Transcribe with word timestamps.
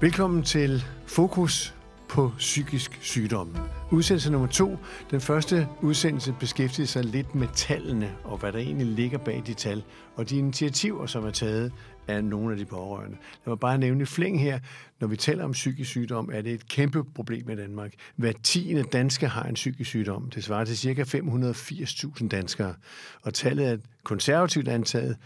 Velkommen 0.00 0.42
til 0.42 0.84
Fokus 1.06 1.74
på 2.08 2.32
psykisk 2.38 2.98
sygdom. 3.00 3.56
Udsendelse 3.92 4.32
nummer 4.32 4.48
to. 4.48 4.76
Den 5.10 5.20
første 5.20 5.68
udsendelse 5.82 6.34
beskæftigede 6.40 6.86
sig 6.86 7.04
lidt 7.04 7.34
med 7.34 7.48
tallene 7.54 8.16
og 8.24 8.38
hvad 8.38 8.52
der 8.52 8.58
egentlig 8.58 8.86
ligger 8.86 9.18
bag 9.18 9.42
de 9.46 9.54
tal 9.54 9.82
og 10.16 10.30
de 10.30 10.38
initiativer, 10.38 11.06
som 11.06 11.26
er 11.26 11.30
taget 11.30 11.72
af 12.08 12.24
nogle 12.24 12.52
af 12.52 12.58
de 12.58 12.64
pårørende. 12.64 13.16
Lad 13.46 13.50
mig 13.50 13.58
bare 13.58 13.78
nævne 13.78 14.06
flæng 14.06 14.40
her. 14.40 14.58
Når 15.00 15.08
vi 15.08 15.16
taler 15.16 15.44
om 15.44 15.52
psykisk 15.52 15.90
sygdom, 15.90 16.30
er 16.32 16.42
det 16.42 16.52
et 16.52 16.68
kæmpe 16.68 17.04
problem 17.04 17.50
i 17.50 17.56
Danmark. 17.56 17.92
Hver 18.16 18.32
tiende 18.42 18.82
dansker 18.82 19.28
har 19.28 19.42
en 19.42 19.54
psykisk 19.54 19.90
sygdom. 19.90 20.30
Det 20.30 20.44
svarer 20.44 20.64
til 20.64 20.76
ca. 20.76 21.18
580.000 21.18 22.28
danskere. 22.28 22.74
Og 23.22 23.34
tallet 23.34 23.68
er 23.68 23.76
konservativt 24.04 24.68
antaget 24.68 25.16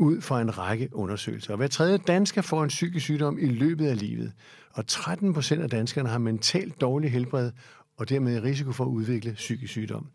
ud 0.00 0.20
fra 0.20 0.40
en 0.40 0.58
række 0.58 0.88
undersøgelser. 0.92 1.52
Og 1.52 1.56
hver 1.56 1.68
tredje 1.68 1.98
dansker 1.98 2.42
får 2.42 2.62
en 2.62 2.68
psykisk 2.68 3.04
sygdom 3.04 3.38
i 3.38 3.46
løbet 3.46 3.86
af 3.86 3.98
livet. 3.98 4.32
Og 4.72 4.86
13 4.86 5.34
procent 5.34 5.62
af 5.62 5.70
danskerne 5.70 6.08
har 6.08 6.18
mentalt 6.18 6.80
dårlig 6.80 7.12
helbred 7.12 7.50
og 7.96 8.08
dermed 8.08 8.42
risiko 8.42 8.72
for 8.72 8.84
at 8.84 8.88
udvikle 8.88 9.32
psykisk 9.32 9.70
sygdom. 9.70 10.06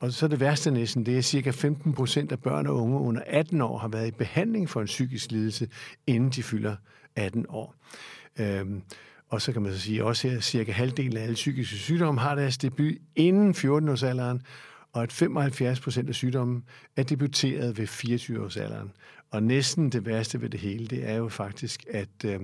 Og 0.00 0.12
så 0.12 0.28
det 0.28 0.40
værste 0.40 0.70
næsten, 0.70 1.06
det 1.06 1.18
er 1.18 1.20
cirka 1.22 1.50
15 1.50 1.92
procent 1.92 2.32
af 2.32 2.40
børn 2.40 2.66
og 2.66 2.76
unge 2.76 2.98
under 2.98 3.22
18 3.26 3.60
år 3.60 3.78
har 3.78 3.88
været 3.88 4.08
i 4.08 4.10
behandling 4.10 4.68
for 4.68 4.80
en 4.80 4.86
psykisk 4.86 5.30
lidelse, 5.30 5.68
inden 6.06 6.30
de 6.30 6.42
fylder 6.42 6.76
18 7.16 7.46
år. 7.48 7.74
Øhm, 8.40 8.82
og 9.28 9.42
så 9.42 9.52
kan 9.52 9.62
man 9.62 9.72
så 9.72 9.80
sige 9.80 10.04
også, 10.04 10.28
at 10.28 10.44
cirka 10.44 10.72
halvdelen 10.72 11.16
af 11.16 11.22
alle 11.22 11.34
psykiske 11.34 11.76
sygdomme 11.76 12.20
har 12.20 12.34
deres 12.34 12.58
debut 12.58 12.94
inden 13.16 13.50
14-årsalderen, 13.50 14.40
og 14.92 15.02
at 15.02 15.12
75 15.12 15.80
procent 15.80 16.08
af 16.08 16.14
sygdommen 16.14 16.64
er 16.96 17.02
debuteret 17.02 17.78
ved 17.78 17.88
24-årsalderen. 17.88 18.92
Og 19.30 19.42
næsten 19.42 19.90
det 19.90 20.06
værste 20.06 20.40
ved 20.40 20.50
det 20.50 20.60
hele, 20.60 20.86
det 20.86 21.08
er 21.08 21.14
jo 21.14 21.28
faktisk, 21.28 21.84
at 21.90 22.24
øh, 22.24 22.40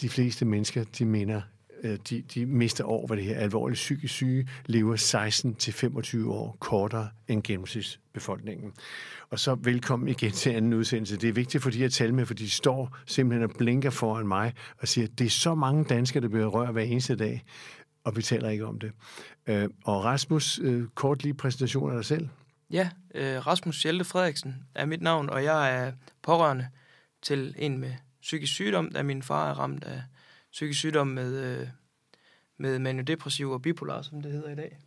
de 0.00 0.08
fleste 0.08 0.44
mennesker, 0.44 0.84
de 0.98 1.04
mener, 1.04 1.42
øh, 1.82 1.98
de, 2.10 2.22
de 2.22 2.46
mister 2.46 2.84
år 2.84 3.06
ved 3.06 3.16
det 3.16 3.24
her 3.24 3.36
alvorlige 3.36 3.74
psykisk 3.74 4.14
syge, 4.14 4.48
lever 4.66 4.96
16-25 6.24 6.28
år 6.28 6.56
kortere 6.60 7.08
end 7.28 7.42
gennemsnitsbefolkningen. 7.42 8.72
Og 9.30 9.38
så 9.38 9.54
velkommen 9.54 10.08
igen 10.08 10.32
til 10.32 10.50
anden 10.50 10.74
udsendelse. 10.74 11.16
Det 11.16 11.28
er 11.28 11.32
vigtigt 11.32 11.62
for 11.62 11.70
de 11.70 11.84
at 11.84 11.92
tale 11.92 12.14
med, 12.14 12.26
for 12.26 12.34
de 12.34 12.50
står 12.50 12.96
simpelthen 13.06 13.50
og 13.50 13.56
blinker 13.58 13.90
foran 13.90 14.28
mig 14.28 14.52
og 14.78 14.88
siger, 14.88 15.06
at 15.06 15.18
det 15.18 15.24
er 15.24 15.30
så 15.30 15.54
mange 15.54 15.84
danskere, 15.84 16.22
der 16.22 16.28
bliver 16.28 16.46
rørt 16.46 16.72
hver 16.72 16.82
eneste 16.82 17.16
dag, 17.16 17.44
og 18.04 18.16
vi 18.16 18.22
taler 18.22 18.48
ikke 18.48 18.66
om 18.66 18.78
det. 18.78 18.92
Øh, 19.46 19.68
og 19.84 20.04
Rasmus, 20.04 20.60
øh, 20.62 20.84
kort 20.94 21.22
lige 21.22 21.34
præsentation 21.34 21.90
af 21.90 21.96
dig 21.96 22.04
selv. 22.04 22.28
Ja, 22.70 22.90
øh, 23.14 23.46
Rasmus 23.46 23.82
Hjelte 23.82 24.04
Frederiksen 24.04 24.54
er 24.74 24.86
mit 24.86 25.02
navn, 25.02 25.30
og 25.30 25.44
jeg 25.44 25.74
er 25.74 25.92
pårørende 26.22 26.68
til 27.22 27.54
en 27.58 27.78
med 27.78 27.92
psykisk 28.22 28.52
sygdom, 28.52 28.90
da 28.90 29.02
min 29.02 29.22
far 29.22 29.50
er 29.50 29.54
ramt 29.54 29.84
af 29.84 30.02
psykisk 30.52 30.78
sygdom 30.78 31.06
med, 31.06 31.44
øh, 31.44 31.68
med 32.58 32.78
maniodepressiv 32.78 33.50
og 33.50 33.62
bipolar, 33.62 34.02
som 34.02 34.22
det 34.22 34.32
hedder 34.32 34.50
i 34.50 34.54
dag. 34.54 34.78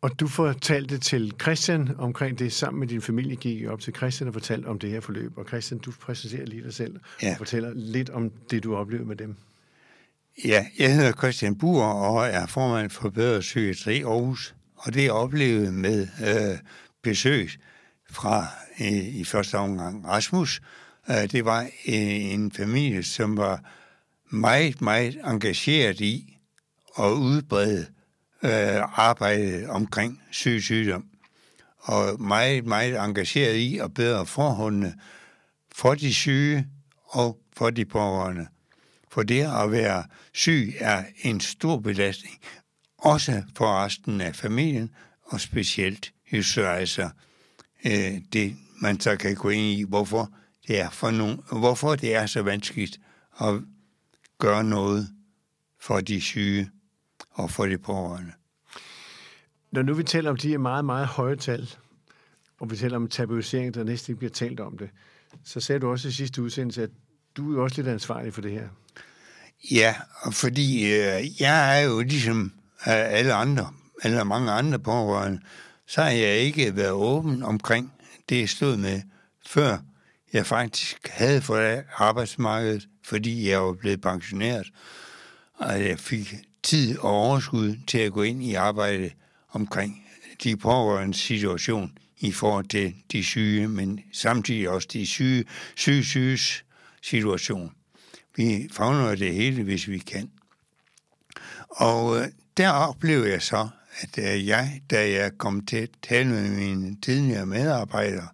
Og 0.00 0.20
du 0.20 0.28
fortalte 0.28 0.98
til 0.98 1.32
Christian 1.42 1.96
omkring 1.98 2.38
det, 2.38 2.52
sammen 2.52 2.80
med 2.80 2.88
din 2.88 3.02
familie 3.02 3.36
gik 3.36 3.60
I 3.60 3.66
op 3.66 3.80
til 3.80 3.94
Christian 3.94 4.28
og 4.28 4.34
fortalte 4.34 4.66
om 4.66 4.78
det 4.78 4.90
her 4.90 5.00
forløb. 5.00 5.38
Og 5.38 5.44
Christian, 5.48 5.80
du 5.80 5.92
præsenterer 6.00 6.46
lige 6.46 6.62
dig 6.62 6.74
selv 6.74 7.00
ja. 7.22 7.30
og 7.30 7.36
fortæller 7.36 7.72
lidt 7.74 8.10
om 8.10 8.30
det, 8.30 8.64
du 8.64 8.76
oplevede 8.76 9.08
med 9.08 9.16
dem. 9.16 9.36
Ja, 10.44 10.66
jeg 10.78 10.94
hedder 10.94 11.12
Christian 11.12 11.58
Buer 11.58 11.84
og 11.84 12.26
er 12.26 12.46
formand 12.46 12.90
for 12.90 13.10
Bedre 13.10 13.40
Psykiatri 13.40 14.02
Aarhus. 14.02 14.54
Og 14.82 14.94
det 14.94 15.10
oplevede 15.10 15.72
med 15.72 16.08
øh, 16.26 16.58
besøg 17.02 17.50
fra 18.10 18.46
øh, 18.80 18.92
i 18.92 19.24
første 19.24 19.58
omgang 19.58 20.08
Rasmus, 20.08 20.60
øh, 21.10 21.30
det 21.30 21.44
var 21.44 21.60
øh, 21.62 22.32
en 22.34 22.52
familie, 22.52 23.02
som 23.02 23.36
var 23.36 23.64
meget, 24.30 24.80
meget 24.80 25.20
engageret 25.24 26.00
i 26.00 26.38
at 26.98 27.10
udbrede 27.10 27.86
øh, 28.42 28.98
arbejdet 28.98 29.68
omkring 29.68 30.22
syg 30.30 30.62
sygdom. 30.62 31.04
Og 31.78 32.20
meget, 32.22 32.66
meget 32.66 32.96
engageret 32.96 33.54
i 33.54 33.78
at 33.78 33.94
bedre 33.94 34.26
forholdene 34.26 34.94
for 35.74 35.94
de 35.94 36.14
syge 36.14 36.66
og 37.04 37.38
for 37.56 37.70
de 37.70 37.84
pårørende. 37.84 38.46
For 39.10 39.22
det 39.22 39.62
at 39.62 39.72
være 39.72 40.04
syg 40.32 40.74
er 40.78 41.04
en 41.22 41.40
stor 41.40 41.78
belastning, 41.78 42.38
også 43.02 43.42
for 43.56 43.84
resten 43.84 44.20
af 44.20 44.36
familien, 44.36 44.90
og 45.22 45.40
specielt 45.40 46.12
altså 46.56 47.10
øh, 47.86 48.20
det, 48.32 48.56
man 48.80 49.00
så 49.00 49.16
kan 49.16 49.34
gå 49.34 49.48
ind 49.48 49.78
i, 49.78 49.84
hvorfor 49.88 50.32
det 50.68 50.80
er, 50.80 50.90
for 50.90 51.10
nogen, 51.10 51.40
hvorfor 51.52 51.96
det 51.96 52.14
er 52.14 52.26
så 52.26 52.42
vanskeligt 52.42 53.00
at 53.40 53.54
gøre 54.38 54.64
noget 54.64 55.08
for 55.80 56.00
de 56.00 56.20
syge 56.20 56.70
og 57.30 57.50
for 57.50 57.66
de 57.66 57.78
pårørende. 57.78 58.32
Når 59.72 59.82
nu 59.82 59.94
vi 59.94 60.02
taler 60.02 60.30
om 60.30 60.36
de 60.36 60.48
her 60.48 60.58
meget, 60.58 60.84
meget 60.84 61.06
høje 61.06 61.36
tal, 61.36 61.70
og 62.60 62.70
vi 62.70 62.76
taler 62.76 62.96
om 62.96 63.08
tabuisering, 63.08 63.74
der 63.74 63.84
næsten 63.84 64.12
ikke 64.12 64.18
bliver 64.18 64.30
talt 64.30 64.60
om 64.60 64.78
det, 64.78 64.90
så 65.44 65.60
sagde 65.60 65.80
du 65.80 65.90
også 65.90 66.08
i 66.08 66.12
sidste 66.12 66.42
udsendelse, 66.42 66.82
at 66.82 66.90
du 67.36 67.58
er 67.58 67.62
også 67.62 67.76
lidt 67.76 67.88
ansvarlig 67.88 68.34
for 68.34 68.40
det 68.40 68.52
her. 68.52 68.68
Ja, 69.70 69.94
fordi 70.32 70.84
øh, 70.84 71.40
jeg 71.42 71.80
er 71.80 71.84
jo 71.88 72.00
ligesom 72.00 72.52
af 72.84 73.18
alle 73.18 73.34
andre, 73.34 73.72
eller 74.04 74.24
mange 74.24 74.52
andre 74.52 74.78
pårørende, 74.78 75.40
så 75.86 76.02
har 76.02 76.10
jeg 76.10 76.36
ikke 76.36 76.76
været 76.76 76.90
åben 76.90 77.42
omkring 77.42 77.92
det, 78.28 78.40
jeg 78.40 78.48
stod 78.48 78.76
med, 78.76 79.02
før 79.46 79.78
jeg 80.32 80.46
faktisk 80.46 81.08
havde 81.08 81.42
fået 81.42 81.84
arbejdsmarkedet, 81.96 82.88
fordi 83.04 83.48
jeg 83.48 83.62
var 83.62 83.72
blevet 83.72 84.00
pensioneret, 84.00 84.66
og 85.54 85.84
jeg 85.84 85.98
fik 85.98 86.34
tid 86.62 86.98
og 86.98 87.10
overskud 87.10 87.76
til 87.86 87.98
at 87.98 88.12
gå 88.12 88.22
ind 88.22 88.42
i 88.42 88.54
arbejde 88.54 89.10
omkring 89.52 90.06
de 90.44 90.56
pårørende 90.56 91.16
situation 91.16 91.98
i 92.18 92.32
forhold 92.32 92.68
til 92.68 92.94
de 93.12 93.24
syge, 93.24 93.68
men 93.68 94.00
samtidig 94.12 94.68
også 94.68 94.88
de 94.92 95.06
syge, 95.06 95.44
syge 95.76 96.04
syges 96.04 96.64
situation. 97.02 97.72
Vi 98.36 98.68
fagner 98.72 99.14
det 99.14 99.34
hele, 99.34 99.62
hvis 99.62 99.88
vi 99.88 99.98
kan. 99.98 100.30
Og 101.68 102.20
øh, 102.20 102.26
der 102.56 102.70
oplevede 102.70 103.30
jeg 103.30 103.42
så, 103.42 103.68
at 104.00 104.18
øh, 104.18 104.46
jeg, 104.46 104.82
da 104.90 105.10
jeg 105.10 105.38
kom 105.38 105.66
til 105.66 105.76
at 105.76 105.90
tale 106.02 106.28
med 106.28 106.50
mine 106.50 106.96
tidligere 107.00 107.46
medarbejdere, 107.46 108.28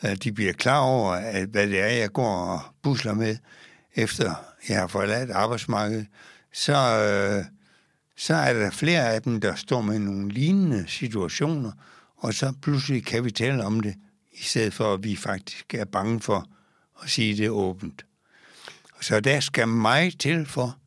at 0.00 0.24
de 0.24 0.32
bliver 0.32 0.52
klar 0.52 0.78
over, 0.78 1.12
at 1.12 1.48
hvad 1.48 1.66
det 1.66 1.80
er, 1.80 1.86
jeg 1.86 2.12
går 2.12 2.36
og 2.36 2.60
busler 2.82 3.14
med, 3.14 3.36
efter 3.94 4.34
jeg 4.68 4.78
har 4.78 4.86
forladt 4.86 5.30
arbejdsmarkedet, 5.30 6.06
så, 6.52 6.72
øh, 6.72 7.44
så 8.16 8.34
er 8.34 8.52
der 8.52 8.70
flere 8.70 9.14
af 9.14 9.22
dem, 9.22 9.40
der 9.40 9.54
står 9.54 9.80
med 9.80 9.98
nogle 9.98 10.28
lignende 10.28 10.84
situationer, 10.88 11.72
og 12.16 12.34
så 12.34 12.52
pludselig 12.62 13.04
kan 13.04 13.24
vi 13.24 13.30
tale 13.30 13.64
om 13.64 13.80
det, 13.80 13.94
i 14.32 14.42
stedet 14.42 14.74
for 14.74 14.94
at 14.94 15.04
vi 15.04 15.16
faktisk 15.16 15.74
er 15.74 15.84
bange 15.84 16.20
for 16.20 16.46
at 17.02 17.10
sige 17.10 17.36
det 17.36 17.50
åbent. 17.50 18.04
Så 19.00 19.20
der 19.20 19.40
skal 19.40 19.68
mig 19.68 20.18
til 20.18 20.46
for, 20.46 20.79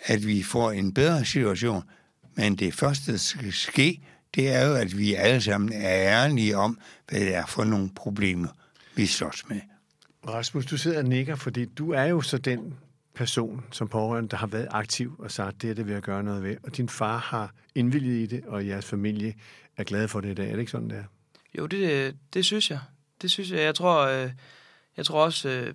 at 0.00 0.26
vi 0.26 0.42
får 0.42 0.70
en 0.70 0.94
bedre 0.94 1.24
situation. 1.24 1.82
Men 2.34 2.56
det 2.56 2.74
første, 2.74 3.12
der 3.12 3.18
skal 3.18 3.52
ske, 3.52 4.00
det 4.34 4.48
er 4.48 4.66
jo, 4.66 4.74
at 4.74 4.98
vi 4.98 5.14
alle 5.14 5.40
sammen 5.40 5.72
er 5.72 5.88
ærlige 5.88 6.56
om, 6.56 6.78
hvad 7.08 7.20
det 7.20 7.34
er 7.34 7.46
for 7.46 7.64
nogle 7.64 7.90
problemer, 7.96 8.48
vi 8.94 9.06
slås 9.06 9.48
med. 9.48 9.60
Rasmus, 10.28 10.66
du 10.66 10.76
sidder 10.76 10.98
og 10.98 11.04
nikker, 11.04 11.36
fordi 11.36 11.64
du 11.64 11.92
er 11.92 12.04
jo 12.04 12.20
så 12.20 12.38
den 12.38 12.74
person 13.14 13.64
som 13.70 13.88
pårørende, 13.88 14.28
der 14.28 14.36
har 14.36 14.46
været 14.46 14.68
aktiv 14.70 15.16
og 15.18 15.30
sagt, 15.30 15.62
det 15.62 15.70
er 15.70 15.74
det, 15.74 15.86
vi 15.86 15.92
at 15.92 16.02
gøre 16.02 16.22
noget 16.22 16.42
ved. 16.42 16.56
Og 16.62 16.76
din 16.76 16.88
far 16.88 17.18
har 17.18 17.52
indvilget 17.74 18.14
i 18.14 18.26
det, 18.26 18.44
og 18.46 18.66
jeres 18.66 18.84
familie 18.84 19.34
er 19.76 19.84
glade 19.84 20.08
for 20.08 20.20
det 20.20 20.30
i 20.30 20.34
dag. 20.34 20.46
Er 20.46 20.52
det 20.52 20.58
ikke 20.58 20.70
sådan, 20.70 20.90
det 20.90 20.98
er? 20.98 21.04
Jo, 21.58 21.66
det, 21.66 22.16
det 22.34 22.44
synes 22.44 22.70
jeg. 22.70 22.78
Det 23.22 23.30
synes 23.30 23.50
jeg. 23.50 23.60
Jeg 23.60 23.74
tror, 23.74 24.06
øh, 24.06 24.30
jeg 24.96 25.04
tror 25.06 25.24
også, 25.24 25.48
øh, 25.48 25.74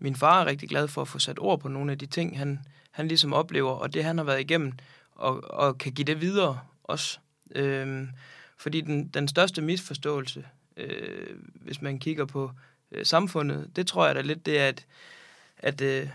min 0.00 0.16
far 0.16 0.40
er 0.40 0.46
rigtig 0.46 0.68
glad 0.68 0.88
for 0.88 1.02
at 1.02 1.08
få 1.08 1.18
sat 1.18 1.38
ord 1.38 1.60
på 1.60 1.68
nogle 1.68 1.92
af 1.92 1.98
de 1.98 2.06
ting, 2.06 2.38
han, 2.38 2.58
han 2.92 3.08
ligesom 3.08 3.32
oplever, 3.32 3.70
og 3.70 3.94
det 3.94 4.04
han 4.04 4.18
har 4.18 4.24
været 4.24 4.40
igennem, 4.40 4.72
og, 5.14 5.50
og 5.50 5.78
kan 5.78 5.92
give 5.92 6.04
det 6.04 6.20
videre 6.20 6.60
også. 6.84 7.18
Øhm, 7.54 8.08
fordi 8.56 8.80
den, 8.80 9.08
den 9.08 9.28
største 9.28 9.62
misforståelse, 9.62 10.44
øh, 10.76 11.36
hvis 11.54 11.82
man 11.82 11.98
kigger 11.98 12.24
på 12.24 12.50
øh, 12.92 13.06
samfundet, 13.06 13.70
det 13.76 13.86
tror 13.86 14.06
jeg 14.06 14.14
da 14.14 14.20
lidt, 14.20 14.46
det 14.46 14.58
er, 14.58 14.68
at, 14.68 14.86
at 15.58 15.80
øh, 15.80 16.08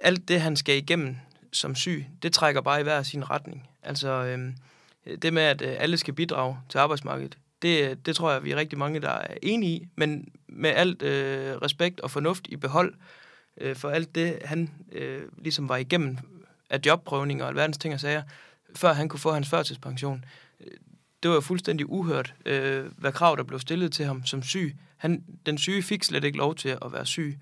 alt 0.00 0.28
det, 0.28 0.40
han 0.40 0.56
skal 0.56 0.76
igennem 0.76 1.16
som 1.52 1.74
syg, 1.74 2.06
det 2.22 2.32
trækker 2.32 2.60
bare 2.60 2.80
i 2.80 2.82
hver 2.82 3.02
sin 3.02 3.30
retning. 3.30 3.68
Altså 3.82 4.08
øh, 4.08 4.52
det 5.22 5.32
med, 5.32 5.42
at 5.42 5.62
øh, 5.62 5.76
alle 5.78 5.96
skal 5.96 6.14
bidrage 6.14 6.58
til 6.68 6.78
arbejdsmarkedet, 6.78 7.38
det, 7.62 8.06
det 8.06 8.16
tror 8.16 8.32
jeg, 8.32 8.44
vi 8.44 8.50
er 8.50 8.56
rigtig 8.56 8.78
mange, 8.78 9.00
der 9.00 9.10
er 9.10 9.34
enige 9.42 9.72
i, 9.72 9.88
men 9.96 10.28
med 10.46 10.70
alt 10.70 11.02
øh, 11.02 11.56
respekt 11.56 12.00
og 12.00 12.10
fornuft 12.10 12.46
i 12.48 12.56
behold, 12.56 12.94
øh, 12.94 13.23
Øh, 13.60 13.76
for 13.76 13.90
alt 13.90 14.14
det, 14.14 14.38
han 14.44 14.70
øh, 14.92 15.22
ligesom 15.38 15.68
var 15.68 15.76
igennem 15.76 16.18
af 16.70 16.80
jobprøvninger 16.86 17.44
og 17.44 17.50
alverdens 17.50 17.78
ting 17.78 17.94
og 17.94 18.00
sager, 18.00 18.22
før 18.76 18.92
han 18.92 19.08
kunne 19.08 19.20
få 19.20 19.32
hans 19.32 19.48
førtidspension. 19.48 20.24
Øh, 20.60 20.66
det 21.22 21.28
var 21.28 21.34
jo 21.34 21.40
fuldstændig 21.40 21.90
uhørt, 21.90 22.34
øh, 22.46 22.86
hvad 22.96 23.12
krav 23.12 23.36
der 23.36 23.42
blev 23.42 23.60
stillet 23.60 23.92
til 23.92 24.04
ham 24.04 24.26
som 24.26 24.42
syg. 24.42 24.76
Han, 24.96 25.24
den 25.46 25.58
syge 25.58 25.82
fik 25.82 26.04
slet 26.04 26.24
ikke 26.24 26.38
lov 26.38 26.54
til 26.54 26.68
at 26.68 26.92
være 26.92 27.06
syg. 27.06 27.38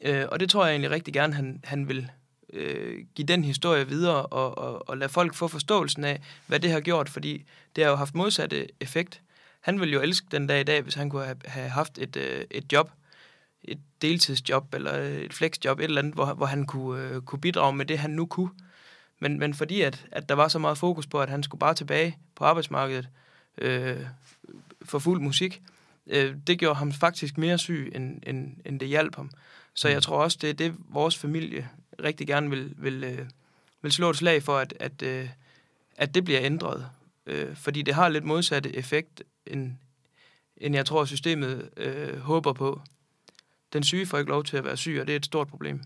Øh, 0.00 0.24
og 0.32 0.40
det 0.40 0.50
tror 0.50 0.64
jeg 0.64 0.72
egentlig 0.72 0.90
rigtig 0.90 1.14
gerne, 1.14 1.34
han, 1.34 1.60
han 1.64 1.88
vil 1.88 2.10
øh, 2.52 3.04
give 3.14 3.26
den 3.26 3.44
historie 3.44 3.88
videre 3.88 4.26
og, 4.26 4.58
og, 4.58 4.88
og 4.88 4.98
lade 4.98 5.08
folk 5.08 5.34
få 5.34 5.48
forståelsen 5.48 6.04
af, 6.04 6.20
hvad 6.46 6.60
det 6.60 6.70
har 6.70 6.80
gjort, 6.80 7.08
fordi 7.08 7.44
det 7.76 7.84
har 7.84 7.90
jo 7.90 7.96
haft 7.96 8.14
modsatte 8.14 8.66
effekt. 8.80 9.22
Han 9.60 9.80
ville 9.80 9.94
jo 9.94 10.00
elske 10.00 10.26
den 10.30 10.46
dag 10.46 10.60
i 10.60 10.64
dag, 10.64 10.82
hvis 10.82 10.94
han 10.94 11.10
kunne 11.10 11.24
have, 11.24 11.36
have 11.44 11.68
haft 11.68 11.98
et, 11.98 12.16
øh, 12.16 12.44
et 12.50 12.72
job, 12.72 12.90
et 13.64 13.78
deltidsjob 14.02 14.74
eller 14.74 14.92
et 14.92 15.34
flexjob, 15.34 15.78
et 15.78 15.84
eller 15.84 16.02
andet, 16.02 16.14
hvor, 16.14 16.34
hvor 16.34 16.46
han 16.46 16.66
kunne, 16.66 17.02
øh, 17.02 17.22
kunne 17.22 17.40
bidrage 17.40 17.72
med 17.72 17.86
det, 17.86 17.98
han 17.98 18.10
nu 18.10 18.26
kunne. 18.26 18.50
Men, 19.18 19.38
men 19.38 19.54
fordi 19.54 19.80
at, 19.80 20.06
at 20.12 20.28
der 20.28 20.34
var 20.34 20.48
så 20.48 20.58
meget 20.58 20.78
fokus 20.78 21.06
på, 21.06 21.20
at 21.20 21.28
han 21.28 21.42
skulle 21.42 21.58
bare 21.58 21.74
tilbage 21.74 22.18
på 22.34 22.44
arbejdsmarkedet 22.44 23.08
øh, 23.58 24.06
for 24.82 24.98
fuld 24.98 25.20
musik, 25.20 25.62
øh, 26.06 26.36
det 26.46 26.58
gjorde 26.58 26.74
ham 26.74 26.92
faktisk 26.92 27.38
mere 27.38 27.58
syg, 27.58 27.92
end, 27.94 28.22
end, 28.26 28.56
end 28.64 28.80
det 28.80 28.88
hjalp 28.88 29.16
ham. 29.16 29.30
Så 29.74 29.88
jeg 29.88 29.96
mm. 29.96 30.02
tror 30.02 30.22
også, 30.22 30.38
det 30.40 30.50
er 30.50 30.54
det, 30.54 30.74
vores 30.88 31.18
familie 31.18 31.68
rigtig 32.02 32.26
gerne 32.26 32.50
vil, 32.50 32.74
vil, 32.76 33.04
øh, 33.04 33.26
vil 33.82 33.92
slå 33.92 34.10
et 34.10 34.16
slag 34.16 34.42
for, 34.42 34.58
at, 34.58 34.74
at, 34.80 35.02
øh, 35.02 35.28
at 35.96 36.14
det 36.14 36.24
bliver 36.24 36.40
ændret. 36.42 36.88
Øh, 37.26 37.56
fordi 37.56 37.82
det 37.82 37.94
har 37.94 38.08
lidt 38.08 38.24
modsatte 38.24 38.76
effekt, 38.76 39.22
end, 39.46 39.72
end 40.56 40.74
jeg 40.74 40.86
tror, 40.86 41.04
systemet 41.04 41.70
øh, 41.76 42.18
håber 42.18 42.52
på. 42.52 42.80
Den 43.72 43.82
syge 43.82 44.06
får 44.06 44.18
ikke 44.18 44.30
lov 44.30 44.44
til 44.44 44.56
at 44.56 44.64
være 44.64 44.76
syg, 44.76 44.98
og 45.00 45.06
det 45.06 45.12
er 45.12 45.16
et 45.16 45.24
stort 45.24 45.48
problem. 45.48 45.80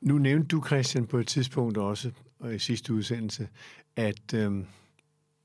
Nu 0.00 0.18
nævnte 0.18 0.46
du, 0.46 0.64
Christian, 0.66 1.06
på 1.06 1.18
et 1.18 1.26
tidspunkt 1.26 1.78
også, 1.78 2.12
og 2.38 2.54
i 2.54 2.58
sidste 2.58 2.94
udsendelse, 2.94 3.48
at 3.96 4.34
øh, 4.34 4.52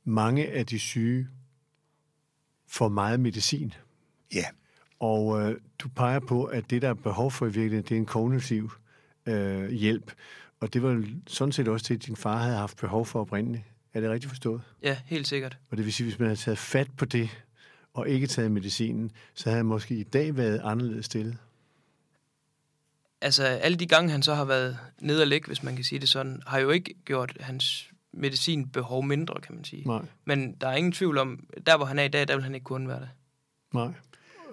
mange 0.03 0.47
af 0.47 0.65
de 0.65 0.79
syge 0.79 1.27
får 2.67 2.89
meget 2.89 3.19
medicin. 3.19 3.73
Ja. 4.33 4.45
Og 4.99 5.41
øh, 5.41 5.57
du 5.79 5.89
peger 5.89 6.19
på, 6.19 6.43
at 6.43 6.69
det, 6.69 6.81
der 6.81 6.89
er 6.89 6.93
behov 6.93 7.31
for 7.31 7.45
i 7.45 7.49
virkeligheden, 7.49 7.83
det 7.83 7.91
er 7.91 7.99
en 7.99 8.05
kognitiv 8.05 8.71
øh, 9.25 9.69
hjælp. 9.69 10.11
Og 10.59 10.73
det 10.73 10.83
var 10.83 11.03
sådan 11.27 11.51
set 11.51 11.67
også 11.67 11.93
det, 11.93 12.05
din 12.05 12.15
far 12.15 12.37
havde 12.37 12.57
haft 12.57 12.77
behov 12.77 13.05
for 13.05 13.21
oprindeligt. 13.21 13.63
Er 13.93 14.01
det 14.01 14.09
rigtigt 14.09 14.29
forstået? 14.29 14.61
Ja, 14.83 14.97
helt 15.05 15.27
sikkert. 15.27 15.57
Og 15.71 15.77
det 15.77 15.85
vil 15.85 15.93
sige, 15.93 16.07
hvis 16.07 16.19
man 16.19 16.27
havde 16.27 16.39
taget 16.39 16.57
fat 16.57 16.87
på 16.97 17.05
det, 17.05 17.29
og 17.93 18.09
ikke 18.09 18.27
taget 18.27 18.51
medicinen, 18.51 19.11
så 19.33 19.49
havde 19.49 19.57
han 19.57 19.65
måske 19.65 19.95
i 19.95 20.03
dag 20.03 20.37
været 20.37 20.61
anderledes 20.63 21.05
stillet. 21.05 21.37
Altså, 23.21 23.43
alle 23.43 23.77
de 23.77 23.85
gange, 23.85 24.11
han 24.11 24.23
så 24.23 24.33
har 24.33 24.45
været 24.45 24.77
nede 24.99 25.21
og 25.21 25.27
ligge, 25.27 25.47
hvis 25.47 25.63
man 25.63 25.75
kan 25.75 25.83
sige 25.83 25.99
det 25.99 26.09
sådan, 26.09 26.41
har 26.47 26.59
jo 26.59 26.69
ikke 26.69 26.93
gjort 27.05 27.37
hans 27.39 27.89
medicinbehov 28.13 29.03
mindre, 29.03 29.41
kan 29.41 29.55
man 29.55 29.63
sige. 29.63 29.87
Nej. 29.87 30.01
Men 30.25 30.55
der 30.61 30.67
er 30.67 30.75
ingen 30.75 30.91
tvivl 30.91 31.17
om, 31.17 31.47
der 31.65 31.77
hvor 31.77 31.85
han 31.85 31.99
er 31.99 32.03
i 32.03 32.07
dag, 32.07 32.27
der 32.27 32.35
vil 32.35 32.43
han 32.43 32.55
ikke 32.55 32.63
kunne 32.63 32.87
være 32.87 32.99
det. 32.99 33.09
Nej. 33.73 33.91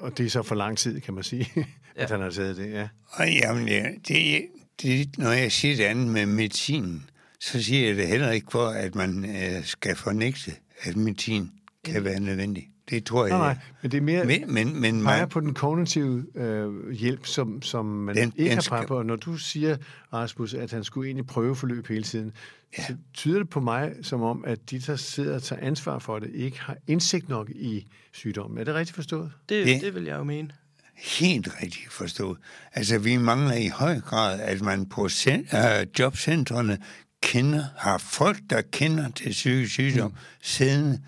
Og 0.01 0.19
det 0.19 0.27
er 0.27 0.31
så 0.31 0.43
for 0.43 0.55
lang 0.55 0.79
tid, 0.79 1.01
kan 1.01 1.15
man 1.15 1.25
sige, 1.25 1.49
ja. 1.57 1.65
at 1.95 2.11
han 2.11 2.21
har 2.21 2.31
taget 2.31 2.57
det, 2.57 2.71
ja. 2.71 2.89
Og 3.11 3.33
jamen, 3.33 3.69
ja, 3.69 3.87
det, 4.09 4.47
det, 4.83 5.19
når 5.19 5.31
jeg 5.31 5.53
siger 5.53 5.77
det 5.77 5.85
andet 5.85 6.09
med 6.09 6.27
medicinen, 6.27 7.11
så 7.41 7.63
siger 7.63 7.87
jeg 7.87 7.97
det 7.97 8.09
heller 8.09 8.31
ikke 8.31 8.51
for, 8.51 8.67
at 8.67 8.95
man 8.95 9.25
øh, 9.25 9.65
skal 9.65 9.97
fornægte, 9.97 10.53
at 10.83 10.97
medicin 10.97 11.51
kan 11.85 12.05
være 12.05 12.21
nødvendig. 12.21 12.71
Det 12.91 13.05
tror 13.05 13.27
jeg. 13.27 13.39
Nej, 13.39 13.55
nej, 13.55 13.63
men 13.83 13.91
det 13.91 13.97
er 13.99 14.03
mere 14.03 14.25
men, 14.25 14.55
men, 14.55 14.81
men 14.81 15.03
peger 15.05 15.19
man, 15.21 15.29
på 15.29 15.41
den 15.41 15.55
kognitive 15.55 16.27
øh, 16.35 16.91
hjælp, 16.91 17.27
som, 17.27 17.63
som 17.63 17.87
man 17.87 18.17
Den- 18.17 18.33
ikke 18.37 18.49
den 18.49 18.57
har 18.57 18.61
skal- 18.63 18.71
peget 18.71 18.89
på. 18.89 18.99
Og 18.99 19.07
når 19.07 19.17
du 19.17 19.37
siger, 19.37 19.77
Rasmus, 20.13 20.55
at 20.55 20.71
han 20.71 20.85
skulle 20.85 21.07
egentlig 21.09 21.27
prøve 21.27 21.57
forløb 21.57 21.87
hele 21.87 22.03
tiden, 22.03 22.33
ja. 22.79 22.87
så 22.87 22.97
tyder 23.15 23.39
det 23.39 23.49
på 23.49 23.61
mig 23.61 23.93
som 24.03 24.23
om, 24.23 24.45
at 24.47 24.71
de, 24.71 24.79
der 24.79 24.97
sidder 24.97 25.35
og 25.35 25.43
tager 25.43 25.63
ansvar 25.67 25.99
for 25.99 26.19
det, 26.19 26.31
ikke 26.35 26.61
har 26.61 26.77
indsigt 26.87 27.29
nok 27.29 27.51
i 27.51 27.87
sygdommen. 28.13 28.59
Er 28.59 28.65
det 28.65 28.75
rigtigt 28.75 28.95
forstået? 28.95 29.33
Det, 29.49 29.67
det, 29.67 29.81
det 29.81 29.95
vil 29.95 30.05
jeg 30.05 30.17
jo 30.19 30.25
mene. 30.25 30.51
helt 30.97 31.49
rigtigt 31.63 31.93
forstået. 31.93 32.39
Altså, 32.73 32.99
vi 32.99 33.17
mangler 33.17 33.55
i 33.55 33.69
høj 33.69 34.01
grad, 34.01 34.41
at 34.41 34.61
man 34.63 34.87
på 34.87 35.07
cen- 35.07 35.57
øh, 35.81 35.87
jobcentrene 35.99 36.79
kender, 37.23 37.65
har 37.79 37.99
folk, 37.99 38.39
der 38.51 38.63
kender 38.73 39.11
til 39.11 39.31
psykisk 39.31 39.73
sygdom, 39.73 40.11
mm. 40.11 40.17
siddende 40.43 41.01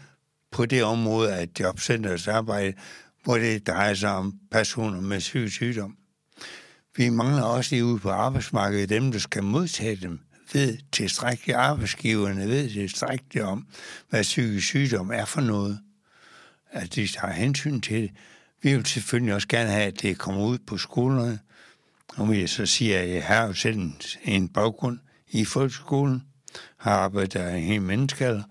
på 0.53 0.67
det 0.67 0.85
område 0.85 1.35
af 1.35 1.49
jobcenters 1.61 2.29
arbejde, 2.29 2.73
hvor 3.25 3.39
det 3.39 3.67
drejer 3.67 3.95
sig 3.95 4.11
om 4.11 4.35
personer 4.51 5.01
med 5.01 5.21
syg 5.21 5.51
sygdom. 5.51 5.97
Vi 6.97 7.09
mangler 7.09 7.43
også 7.43 7.77
ude 7.77 7.99
på 7.99 8.11
arbejdsmarkedet 8.11 8.89
dem, 8.89 9.13
der 9.13 9.19
skal 9.19 9.43
modtage 9.43 9.97
dem, 9.97 10.21
ved 10.53 10.79
tilstrækkeligt 10.93 11.57
arbejdsgiverne, 11.59 12.49
ved 12.49 12.71
tilstrækkeligt 12.71 13.45
om, 13.45 13.67
hvad 14.11 14.23
psykisk 14.23 14.67
sygdom 14.67 15.11
er 15.11 15.25
for 15.25 15.41
noget. 15.41 15.81
At 16.71 16.95
de 16.95 17.07
tager 17.07 17.33
hensyn 17.33 17.81
til 17.81 18.03
det. 18.03 18.11
Vi 18.63 18.75
vil 18.75 18.87
selvfølgelig 18.87 19.35
også 19.35 19.49
gerne 19.49 19.71
have, 19.71 19.85
at 19.85 20.03
det 20.03 20.19
kommer 20.19 20.47
ud 20.47 20.59
på 20.59 20.79
skolerne. 20.79 21.39
Og 22.17 22.31
vil 22.31 22.39
jeg 22.39 22.49
så 22.49 22.67
sige, 22.67 22.99
at 22.99 23.15
jeg 23.15 23.25
har 23.25 23.47
jo 23.47 23.53
selv 23.53 23.77
en, 23.77 24.01
en 24.25 24.49
baggrund 24.49 24.99
i 25.29 25.45
folkeskolen, 25.45 26.23
har 26.77 26.93
arbejdet 26.93 27.33
der 27.33 27.55
en 27.55 27.63
hel 27.63 27.83
menneskealder. 27.83 28.43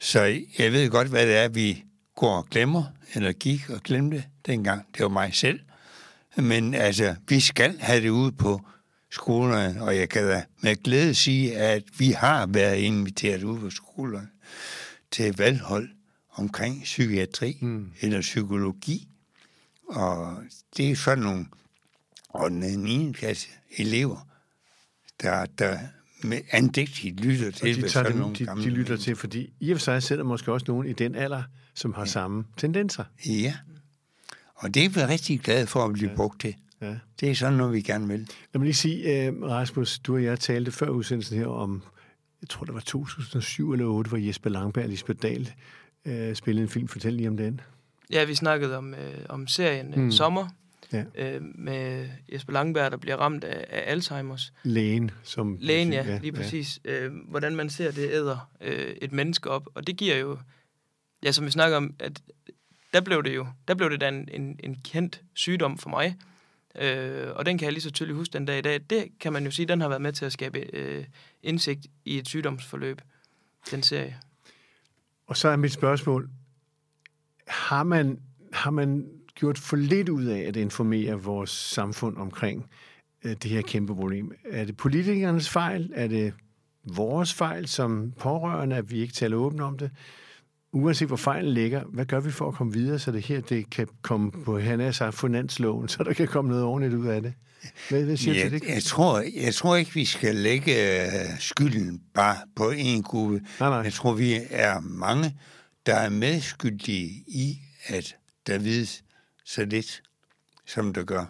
Så 0.00 0.40
jeg 0.58 0.72
ved 0.72 0.90
godt, 0.90 1.08
hvad 1.08 1.26
det 1.26 1.36
er, 1.36 1.48
vi 1.48 1.84
går 2.16 2.36
og 2.36 2.46
glemmer, 2.50 2.84
eller 3.14 3.32
gik 3.32 3.70
og 3.70 3.80
glemte 3.80 4.24
dengang. 4.46 4.86
Det 4.94 5.02
var 5.02 5.08
mig 5.08 5.34
selv. 5.34 5.60
Men 6.36 6.74
altså, 6.74 7.14
vi 7.28 7.40
skal 7.40 7.78
have 7.78 8.02
det 8.02 8.08
ude 8.08 8.32
på 8.32 8.60
skolerne, 9.10 9.82
og 9.82 9.96
jeg 9.96 10.08
kan 10.08 10.28
da 10.28 10.44
med 10.60 10.82
glæde 10.82 11.14
sige, 11.14 11.56
at 11.56 11.82
vi 11.98 12.10
har 12.10 12.46
været 12.46 12.76
inviteret 12.76 13.42
ude 13.42 13.60
på 13.60 13.70
skolerne 13.70 14.28
til 15.10 15.36
valghold 15.36 15.88
omkring 16.32 16.82
psykiatri 16.82 17.58
mm. 17.60 17.92
eller 18.00 18.20
psykologi. 18.20 19.08
Og 19.88 20.36
det 20.76 20.90
er 20.90 20.96
sådan 20.96 21.24
nogle 21.24 21.46
og 22.28 22.50
den 22.50 22.78
9. 22.78 23.12
klasse 23.12 23.48
elever, 23.76 24.28
der, 25.22 25.46
der 25.46 25.78
med 26.24 26.40
andægtigt 26.50 27.20
lytter 27.20 27.46
Og 27.46 27.54
til, 27.54 27.74
de, 27.74 27.80
hvad 27.80 27.88
tager 27.88 28.04
sådan 28.04 28.12
dem, 28.12 28.20
nogle 28.20 28.36
de, 28.36 28.46
de 28.46 28.70
lytter 28.70 28.96
til, 28.96 29.16
fordi 29.16 29.52
i 29.60 29.70
og 29.70 29.76
for 29.76 29.80
sig 29.80 30.02
sidder 30.02 30.24
måske 30.24 30.52
også 30.52 30.64
nogen 30.68 30.86
i 30.86 30.92
den 30.92 31.14
alder, 31.14 31.42
som 31.74 31.94
har 31.94 32.02
ja. 32.02 32.06
samme 32.06 32.44
tendenser. 32.56 33.04
Ja. 33.26 33.54
Og 34.54 34.74
det 34.74 34.84
er 34.84 34.88
vi 34.88 35.00
rigtig 35.00 35.40
glade 35.40 35.66
for 35.66 35.84
at 35.84 35.92
blive 35.92 36.10
ja. 36.10 36.16
brugt 36.16 36.40
til. 36.40 36.54
Ja. 36.80 36.96
Det 37.20 37.30
er 37.30 37.34
sådan 37.34 37.58
noget, 37.58 37.72
vi 37.72 37.80
gerne 37.80 38.08
vil. 38.08 38.18
Lad 38.18 38.58
mig 38.58 38.64
lige 38.64 38.74
sige, 38.74 39.32
uh, 39.32 39.42
Rasmus, 39.42 39.98
du 39.98 40.14
og 40.14 40.24
jeg 40.24 40.40
talte 40.40 40.72
før 40.72 40.88
udsendelsen 40.88 41.38
her 41.38 41.46
om, 41.46 41.82
jeg 42.42 42.48
tror 42.48 42.64
det 42.64 42.74
var 42.74 42.80
2007 42.80 43.72
eller 43.72 43.84
2008, 43.84 44.08
hvor 44.08 44.18
Jesper 44.18 44.50
Langberg 44.50 44.84
og 44.84 44.90
Lisbeth 44.90 45.22
Dahl 45.22 45.52
uh, 46.04 46.34
spillede 46.34 46.62
en 46.62 46.68
film. 46.68 46.88
Fortæl 46.88 47.12
lige 47.12 47.28
om 47.28 47.36
den. 47.36 47.60
Ja, 48.10 48.24
vi 48.24 48.34
snakkede 48.34 48.78
om, 48.78 48.94
øh, 48.94 49.14
om 49.28 49.46
serien 49.46 49.94
mm. 49.96 50.10
Sommer 50.10 50.48
Ja. 50.92 51.04
øh, 51.14 51.42
med 51.54 52.08
Jesper 52.32 52.52
Langberg, 52.52 52.90
der 52.90 52.96
bliver 52.96 53.16
ramt 53.16 53.44
af, 53.44 53.66
af 53.68 53.92
Alzheimers. 53.92 54.52
Lægen, 54.62 55.10
som... 55.22 55.56
Lægen, 55.60 55.92
ja, 55.92 56.18
lige 56.18 56.32
præcis. 56.32 56.80
Ja. 56.84 57.04
Øh, 57.04 57.12
hvordan 57.28 57.56
man 57.56 57.70
ser 57.70 57.90
det 57.90 58.10
æder 58.10 58.50
øh, 58.60 58.94
et 59.02 59.12
menneske 59.12 59.50
op. 59.50 59.68
Og 59.74 59.86
det 59.86 59.96
giver 59.96 60.16
jo, 60.16 60.38
ja, 61.22 61.32
som 61.32 61.46
vi 61.46 61.50
snakker 61.50 61.76
om, 61.76 61.94
at 61.98 62.22
der 62.92 63.00
blev 63.00 63.22
det 63.24 63.34
jo, 63.34 63.46
der 63.68 63.74
blev 63.74 63.90
det 63.90 64.00
da 64.00 64.08
en, 64.08 64.28
en, 64.32 64.60
en 64.62 64.74
kendt 64.84 65.22
sygdom 65.34 65.78
for 65.78 65.90
mig. 65.90 66.16
Øh, 66.74 67.28
og 67.34 67.46
den 67.46 67.58
kan 67.58 67.64
jeg 67.64 67.72
lige 67.72 67.82
så 67.82 67.90
tydeligt 67.90 68.16
huske 68.16 68.32
den 68.32 68.46
dag 68.46 68.58
i 68.58 68.62
dag. 68.62 68.80
Det 68.90 69.08
kan 69.20 69.32
man 69.32 69.44
jo 69.44 69.50
sige, 69.50 69.66
den 69.66 69.80
har 69.80 69.88
været 69.88 70.02
med 70.02 70.12
til 70.12 70.24
at 70.24 70.32
skabe 70.32 70.58
øh, 70.72 71.04
indsigt 71.42 71.86
i 72.04 72.18
et 72.18 72.28
sygdomsforløb, 72.28 73.00
den 73.70 73.82
serie. 73.82 74.18
Og 75.26 75.36
så 75.36 75.48
er 75.48 75.56
mit 75.56 75.72
spørgsmål, 75.72 76.30
har 77.46 77.82
man, 77.82 78.20
har 78.52 78.70
man 78.70 79.10
gjort 79.40 79.58
for 79.58 79.76
lidt 79.76 80.08
ud 80.08 80.24
af 80.24 80.40
at 80.40 80.56
informere 80.56 81.22
vores 81.22 81.50
samfund 81.50 82.16
omkring 82.16 82.66
øh, 83.24 83.36
det 83.42 83.50
her 83.50 83.62
kæmpe 83.62 83.94
problem? 83.94 84.32
Er 84.50 84.64
det 84.64 84.76
politikernes 84.76 85.48
fejl? 85.48 85.90
Er 85.94 86.06
det 86.06 86.32
vores 86.84 87.34
fejl 87.34 87.68
som 87.68 88.12
pårørende, 88.18 88.76
at 88.76 88.90
vi 88.90 89.00
ikke 89.00 89.14
taler 89.14 89.36
åbent 89.36 89.60
om 89.60 89.78
det? 89.78 89.90
Uanset 90.72 91.08
hvor 91.08 91.16
fejlen 91.16 91.54
ligger, 91.54 91.84
hvad 91.84 92.04
gør 92.04 92.20
vi 92.20 92.30
for 92.30 92.48
at 92.48 92.54
komme 92.54 92.72
videre, 92.72 92.98
så 92.98 93.12
det 93.12 93.26
her 93.26 93.40
det 93.40 93.70
kan 93.70 93.86
komme 94.02 94.32
på, 94.32 94.58
han 94.58 94.80
er 94.80 94.90
sagt, 94.90 95.14
finansloven, 95.14 95.88
så 95.88 96.04
der 96.04 96.12
kan 96.12 96.28
komme 96.28 96.50
noget 96.50 96.64
ordentligt 96.64 96.94
ud 96.94 97.06
af 97.06 97.22
det? 97.22 97.32
Hvad, 97.88 98.04
hvad 98.04 98.16
siger 98.16 98.34
du 98.34 98.40
til 98.40 98.52
Jeg, 98.52 98.60
det? 98.60 98.68
jeg, 98.74 98.82
tror, 98.82 99.22
jeg 99.44 99.54
tror 99.54 99.76
ikke, 99.76 99.94
vi 99.94 100.04
skal 100.04 100.34
lægge 100.34 101.02
øh, 101.04 101.38
skylden 101.38 102.00
bare 102.14 102.36
på 102.56 102.70
en 102.70 103.02
gruppe. 103.02 103.40
Nej, 103.60 103.68
nej. 103.68 103.78
Jeg 103.78 103.92
tror, 103.92 104.12
vi 104.14 104.38
er 104.50 104.80
mange, 104.80 105.36
der 105.86 105.94
er 105.94 106.10
medskyldige 106.10 107.24
i, 107.26 107.58
at 107.86 108.16
der 108.46 108.58
vides 108.58 109.02
så 109.44 109.64
lidt, 109.64 110.02
som 110.66 110.94
det 110.94 111.06
gør. 111.06 111.26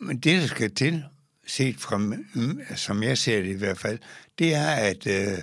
Men 0.00 0.18
det, 0.18 0.40
der 0.42 0.46
skal 0.46 0.74
til, 0.74 1.04
set 1.46 1.76
fra, 1.76 2.16
som 2.76 3.02
jeg 3.02 3.18
ser 3.18 3.42
det 3.42 3.48
i 3.48 3.58
hvert 3.58 3.78
fald, 3.78 3.98
det 4.38 4.54
er, 4.54 4.70
at, 4.70 5.06
øh, 5.06 5.38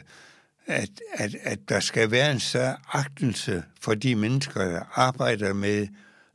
at, 0.66 0.90
at, 1.14 1.36
at 1.42 1.60
der 1.70 1.80
skal 1.80 2.12
være 2.12 2.32
en 2.32 2.40
større 2.40 2.78
agtelse 2.94 3.64
for 3.82 3.94
de 3.94 4.16
mennesker, 4.16 4.66
der 4.66 5.00
arbejder 5.00 5.54
med 5.54 5.88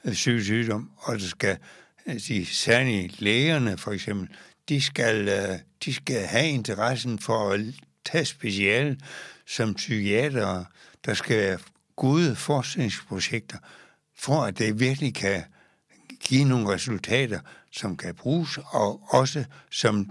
øh, 0.04 0.12
psykisk 0.12 0.44
sygdom, 0.44 0.90
og 0.96 1.18
der 1.18 1.26
skal, 1.26 1.58
øh, 2.06 2.14
de 2.14 2.46
særlige 2.46 3.12
lægerne 3.18 3.78
for 3.78 3.92
eksempel, 3.92 4.28
de 4.68 4.80
skal, 4.82 5.28
øh, 5.28 5.58
de 5.84 5.94
skal 5.94 6.26
have 6.26 6.48
interessen 6.48 7.18
for 7.18 7.50
at 7.50 7.60
tage 8.04 8.24
speciale 8.24 8.98
som 9.46 9.74
psykiatere. 9.74 10.64
Der 11.04 11.14
skal 11.14 11.36
være 11.36 11.58
gode 11.96 12.36
forskningsprojekter, 12.36 13.58
for 14.18 14.42
at 14.42 14.58
det 14.58 14.80
virkelig 14.80 15.14
kan 15.14 15.42
give 16.20 16.44
nogle 16.44 16.68
resultater, 16.68 17.40
som 17.72 17.96
kan 17.96 18.14
bruges, 18.14 18.58
og 18.70 19.02
også 19.08 19.44
som 19.70 20.10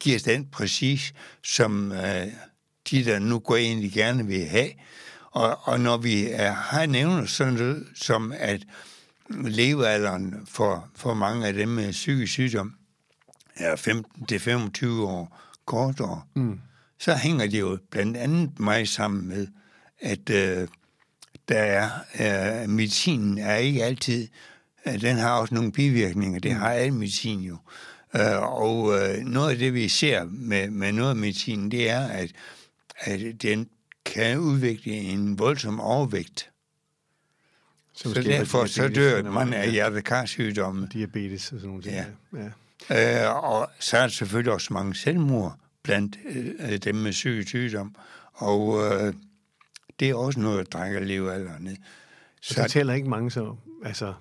giver 0.00 0.18
den 0.18 0.46
præcis, 0.46 1.14
som 1.42 1.92
øh, 1.92 2.26
de, 2.90 3.04
der 3.04 3.18
nu 3.18 3.38
går 3.38 3.56
egentlig 3.56 3.92
gerne 3.92 4.26
vil 4.26 4.44
have. 4.44 4.70
Og, 5.30 5.68
og 5.68 5.80
når 5.80 5.96
vi 5.96 6.30
er, 6.30 6.52
har 6.52 6.86
nævnt 6.86 7.30
sådan 7.30 7.54
noget, 7.54 7.86
som 7.94 8.32
at 8.36 8.62
levealderen 9.30 10.46
for, 10.46 10.88
for 10.94 11.14
mange 11.14 11.46
af 11.46 11.52
dem 11.52 11.68
med 11.68 11.92
psykisk 11.92 12.32
sygdom 12.32 12.74
er 13.56 13.76
15-25 14.86 14.86
år 14.86 15.40
kortere, 15.64 16.22
mm. 16.34 16.60
så 16.98 17.14
hænger 17.14 17.46
det 17.46 17.60
jo 17.60 17.78
blandt 17.90 18.16
andet 18.16 18.60
mig 18.60 18.88
sammen 18.88 19.28
med, 19.28 19.46
at 20.00 20.30
øh, 20.30 20.68
der 21.48 21.58
er, 21.58 21.90
øh, 22.62 22.68
medicinen 22.68 23.38
er 23.38 23.56
ikke 23.56 23.84
altid, 23.84 24.28
øh, 24.86 25.00
den 25.00 25.16
har 25.16 25.40
også 25.40 25.54
nogle 25.54 25.72
bivirkninger, 25.72 26.40
det 26.40 26.52
har 26.52 26.70
al 26.70 26.92
medicin 26.92 27.40
jo. 27.40 27.56
Øh, 28.16 28.42
og 28.42 29.00
øh, 29.00 29.18
noget 29.24 29.50
af 29.50 29.58
det, 29.58 29.74
vi 29.74 29.88
ser 29.88 30.24
med, 30.24 30.70
med 30.70 30.92
noget 30.92 31.10
af 31.10 31.16
medicinen, 31.16 31.70
det 31.70 31.90
er, 31.90 32.08
at, 32.08 32.30
at 32.98 33.20
den 33.42 33.68
kan 34.04 34.38
udvikle 34.38 34.92
en 34.92 35.38
voldsom 35.38 35.80
overvægt. 35.80 36.50
Så, 37.94 38.14
så 38.14 38.22
derfor 38.22 38.66
så 38.66 38.88
dør 38.88 39.22
man 39.22 39.52
af 39.52 39.70
hjertekarsygdomme. 39.70 40.88
Diabetes 40.92 41.52
og 41.52 41.60
sådan 41.60 41.70
noget. 41.70 41.86
Ja. 41.86 42.04
ja. 42.90 43.24
Øh, 43.24 43.44
og 43.44 43.70
så 43.80 43.96
er 43.96 44.00
der 44.00 44.08
selvfølgelig 44.08 44.52
også 44.52 44.72
mange 44.72 44.94
selvmord 44.94 45.58
blandt 45.82 46.18
øh, 46.60 46.76
dem 46.76 46.94
med 46.94 47.10
psykisk 47.10 47.48
sygdom. 47.48 47.94
Og 48.32 48.78
øh, 48.84 49.14
det 50.00 50.10
er 50.10 50.14
også 50.14 50.40
noget, 50.40 50.58
der 50.58 50.78
trækker 50.78 51.00
levealderen 51.00 51.62
ned. 51.62 51.76
Så 52.40 52.62
det 52.62 52.70
tæller 52.70 52.94
ikke 52.94 53.08
mange 53.08 53.30
så. 53.30 53.56
Altså, 53.84 54.14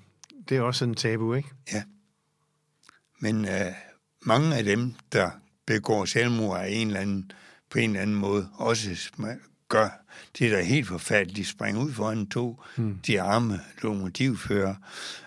det 0.50 0.58
er 0.58 0.62
også 0.62 0.86
en 0.86 0.96
tabu, 0.96 1.34
ikke? 1.34 1.50
Ja. 1.74 1.84
Men 3.20 3.46
øh, 3.46 3.74
mange 4.22 4.56
af 4.56 4.63
dem, 4.63 4.94
der 5.12 5.32
begår 5.65 6.06
selvmord 6.06 6.60
af 6.60 6.70
en 6.70 6.88
eller 6.88 7.00
anden, 7.00 7.32
på 7.70 7.80
en 7.80 7.89
eller 7.89 8.01
anden 8.01 8.15
måde, 8.15 8.50
også 8.53 9.12
gør 9.70 9.89
det, 10.39 10.51
der 10.51 10.58
er 10.58 10.63
helt 10.63 10.88
forfærdeligt. 10.88 11.38
De 11.38 11.46
springer 11.46 11.82
ud 11.82 11.92
foran 11.92 12.27
to, 12.30 12.62
mm. 12.77 13.00
de 13.08 13.22
arme 13.22 13.60
lokomotivfører, 13.82 14.75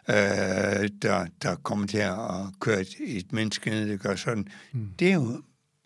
øh, 0.08 0.88
der, 1.02 1.26
der 1.42 1.56
kommer 1.56 1.86
til 1.86 1.98
at 1.98 2.16
køre 2.60 2.80
et, 2.80 2.94
et 3.00 3.32
menneske 3.32 3.70
ned, 3.70 3.88
der 3.88 3.96
gør 3.96 4.16
sådan. 4.16 4.48
Mm. 4.72 4.88
Det 4.98 5.10
er 5.10 5.14
jo 5.14 5.42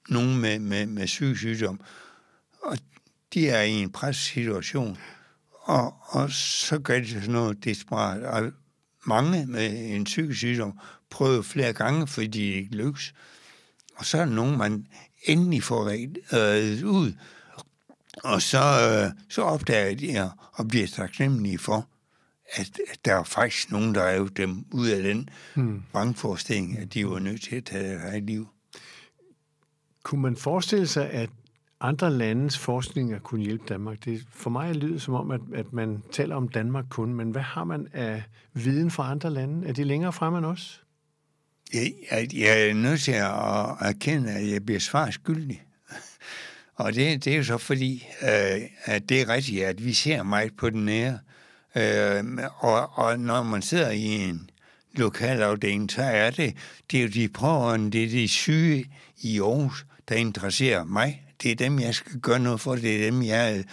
nogen 0.08 0.40
med, 0.40 0.58
med, 0.58 0.86
med 0.86 1.06
syg 1.06 1.36
sygdom, 1.36 1.80
og 2.62 2.78
de 3.34 3.48
er 3.48 3.62
i 3.62 3.70
en 3.72 3.92
pressituation, 3.92 4.98
og, 5.50 5.94
og 6.02 6.30
så 6.30 6.78
gør 6.78 6.98
de 6.98 7.08
sådan 7.08 7.30
noget 7.30 7.64
desperat. 7.64 8.22
Og 8.22 8.52
mange 9.06 9.46
med 9.46 9.94
en 9.94 10.04
psykisk 10.04 10.38
sygdom 10.38 10.78
prøver 11.10 11.42
flere 11.42 11.72
gange, 11.72 12.06
fordi 12.06 12.26
de 12.26 12.42
ikke 12.42 12.76
lykkes. 12.76 13.14
Og 13.96 14.06
så 14.06 14.18
er 14.18 14.24
der 14.24 14.32
nogen, 14.32 14.58
man 14.58 14.86
endelig 15.26 15.62
får 15.62 15.88
øh, 15.88 16.88
ud, 16.88 17.12
og 18.24 18.42
så, 18.42 18.58
øh, 18.58 19.10
så 19.28 19.42
opdager 19.42 19.94
de 19.94 20.30
og 20.52 20.68
bliver 20.68 20.86
taknemmelige 20.86 21.58
for, 21.58 21.88
at, 22.52 22.70
at 22.92 23.04
der 23.04 23.14
er 23.14 23.24
faktisk 23.24 23.70
nogen, 23.70 23.94
der 23.94 24.02
er 24.02 24.24
dem 24.24 24.64
ud 24.72 24.88
af 24.88 25.02
den 25.02 25.28
hmm. 25.54 25.82
vrangforestilling, 25.92 26.78
at 26.78 26.94
de 26.94 27.08
var 27.08 27.18
nødt 27.18 27.42
til 27.42 27.56
at 27.56 27.64
tage 27.64 27.88
deres 27.88 28.02
eget 28.02 28.22
liv. 28.22 28.48
Kunne 30.02 30.22
man 30.22 30.36
forestille 30.36 30.86
sig, 30.86 31.10
at 31.10 31.30
andre 31.80 32.10
landes 32.10 32.58
forskninger 32.58 33.18
kunne 33.18 33.44
hjælpe 33.44 33.64
Danmark? 33.68 34.04
Det, 34.04 34.24
for 34.30 34.50
mig 34.50 34.74
lyder 34.74 34.92
det 34.92 35.02
som 35.02 35.14
om, 35.14 35.30
at, 35.30 35.40
at 35.54 35.72
man 35.72 36.02
taler 36.12 36.36
om 36.36 36.48
Danmark 36.48 36.84
kun, 36.90 37.14
men 37.14 37.30
hvad 37.30 37.42
har 37.42 37.64
man 37.64 37.86
af 37.92 38.22
viden 38.52 38.90
fra 38.90 39.10
andre 39.10 39.30
lande? 39.30 39.68
Er 39.68 39.72
de 39.72 39.84
længere 39.84 40.12
fremme 40.12 40.38
end 40.38 40.46
os? 40.46 40.82
Jeg, 41.74 41.92
jeg, 42.10 42.28
jeg 42.34 42.68
er 42.68 42.74
nødt 42.74 43.00
til 43.00 43.12
at 43.12 43.30
erkende, 43.80 44.30
at 44.30 44.50
jeg 44.50 44.64
bliver 44.64 44.80
svar 44.80 45.10
skyldig. 45.10 45.62
Og 46.74 46.94
det, 46.94 47.24
det 47.24 47.32
er 47.32 47.36
jo 47.36 47.44
så 47.44 47.58
fordi, 47.58 48.06
øh, 48.22 48.60
at 48.84 49.08
det 49.08 49.20
er 49.20 49.28
rigtigt, 49.28 49.64
at 49.64 49.84
vi 49.84 49.92
ser 49.92 50.22
meget 50.22 50.56
på 50.56 50.70
den 50.70 50.84
nære. 50.84 51.18
Øh, 51.76 52.24
og, 52.58 52.98
og 52.98 53.20
når 53.20 53.42
man 53.42 53.62
sidder 53.62 53.90
i 53.90 54.04
en 54.04 54.50
lokalafdeling, 54.92 55.90
så 55.90 56.02
er 56.02 56.30
det, 56.30 56.56
det 56.90 56.98
er 56.98 57.02
jo 57.02 57.08
de 57.08 57.28
pårørende, 57.28 57.90
det 57.90 58.04
er 58.04 58.08
de 58.08 58.28
syge 58.28 58.84
i 59.22 59.40
Aarhus, 59.40 59.86
der 60.08 60.14
interesserer 60.14 60.84
mig. 60.84 61.29
Det 61.42 61.50
er 61.50 61.56
dem, 61.56 61.80
jeg 61.80 61.94
skal 61.94 62.20
gøre 62.20 62.38
noget 62.38 62.60
for. 62.60 62.74
Det 62.74 62.96
er 62.96 63.10
dem, 63.10 63.22
jeg 63.22 63.64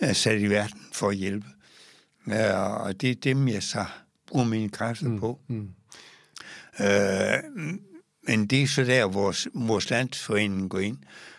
er 0.00 0.12
sat 0.12 0.40
i 0.40 0.46
verden 0.46 0.80
for 0.92 1.08
at 1.08 1.16
hjælpe. 1.16 1.46
Og 2.54 3.00
det 3.00 3.10
er 3.10 3.14
dem, 3.14 3.48
jeg 3.48 3.62
så 3.62 3.84
bruger 4.26 4.46
mine 4.46 4.68
kræfter 4.68 5.08
mm, 5.08 5.20
på. 5.20 5.40
Mm. 5.48 5.68
Øh, 6.80 7.78
men 8.28 8.46
det 8.46 8.62
er 8.62 8.66
så 8.66 8.84
der, 8.84 9.04
vores, 9.04 9.48
vores 9.54 9.90
landsforening 9.90 10.70
går 10.70 10.78
ind. 10.78 10.98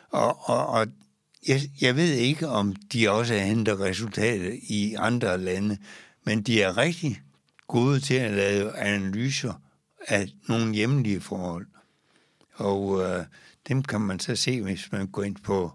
Og, 0.09 0.50
og, 0.50 0.67
og 0.67 0.88
jeg, 1.47 1.61
jeg 1.81 1.95
ved 1.95 2.13
ikke, 2.13 2.47
om 2.47 2.75
de 2.75 3.09
også 3.09 3.33
henter 3.33 3.81
resultater 3.81 4.51
i 4.69 4.95
andre 4.97 5.38
lande, 5.38 5.77
men 6.25 6.41
de 6.41 6.61
er 6.61 6.77
rigtig 6.77 7.21
gode 7.67 8.00
til 8.00 8.13
at 8.13 8.31
lave 8.31 8.77
analyser 8.77 9.53
af 10.07 10.29
nogle 10.47 10.73
hjemlige 10.73 11.21
forhold. 11.21 11.65
Og 12.53 13.01
øh, 13.03 13.25
dem 13.68 13.84
kan 13.84 14.01
man 14.01 14.20
så 14.20 14.36
se, 14.36 14.62
hvis 14.62 14.91
man 14.91 15.08
går 15.08 15.24
ind 15.24 15.36
på 15.44 15.72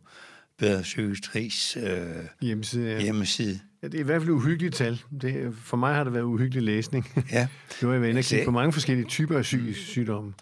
Bedre 0.59 0.83
Psykiatris 0.83 1.77
øh, 1.77 2.07
hjemmeside. 2.41 2.91
Ja. 2.91 3.01
hjemmeside. 3.01 3.61
Ja, 3.83 3.89
det 3.89 3.95
er 3.95 4.01
i 4.01 4.05
hvert 4.05 4.23
fald 4.23 4.31
uhyggeligt 4.31 4.75
tal. 4.75 5.03
Det, 5.21 5.55
for 5.55 5.77
mig 5.77 5.95
har 5.95 6.05
det 6.05 6.13
været 6.13 6.25
uhyggelig 6.25 6.63
læsning. 6.63 7.09
Ja. 7.33 7.49
nu 7.83 7.89
har 7.89 7.95
jeg 7.95 8.01
været 8.01 8.11
inde 8.11 8.19
og 8.19 8.25
kigge 8.25 8.45
på 8.45 8.51
mange 8.51 8.73
forskellige 8.73 9.07
typer 9.07 9.37
af 9.37 9.43
psykisk 9.43 9.81
sygdomme. 9.81 10.33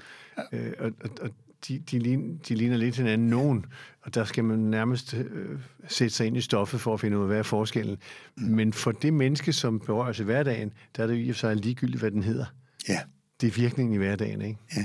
Ja. 0.52 0.58
Øh, 0.58 0.72
og, 0.78 0.92
og, 1.00 1.10
og 1.20 1.30
de, 1.68 1.78
de, 1.78 1.98
ligner, 1.98 2.38
de 2.48 2.54
ligner 2.54 2.76
lidt 2.76 2.96
hinanden. 2.96 3.28
Nogen, 3.28 3.66
og 4.02 4.14
der 4.14 4.24
skal 4.24 4.44
man 4.44 4.58
nærmest 4.58 5.14
øh, 5.14 5.58
sætte 5.88 6.14
sig 6.14 6.26
ind 6.26 6.36
i 6.36 6.40
stoffet 6.40 6.80
for 6.80 6.94
at 6.94 7.00
finde 7.00 7.16
ud 7.16 7.22
af, 7.22 7.28
hvad 7.28 7.38
er 7.38 7.42
forskellen. 7.42 7.96
Men 8.36 8.72
for 8.72 8.92
det 8.92 9.12
menneske, 9.12 9.52
som 9.52 9.80
berøres 9.80 10.20
i 10.20 10.22
hverdagen, 10.22 10.72
der 10.96 11.02
er 11.02 11.06
det 11.06 11.26
i 11.26 11.28
og 11.28 11.34
for 11.34 11.40
sig 11.40 11.56
ligegyldigt, 11.56 12.00
hvad 12.00 12.10
den 12.10 12.22
hedder. 12.22 12.44
Ja. 12.88 13.00
Det 13.40 13.46
er 13.46 13.60
virkningen 13.60 13.94
i 13.94 13.98
hverdagen, 13.98 14.42
ikke? 14.42 14.58
Ja. 14.76 14.84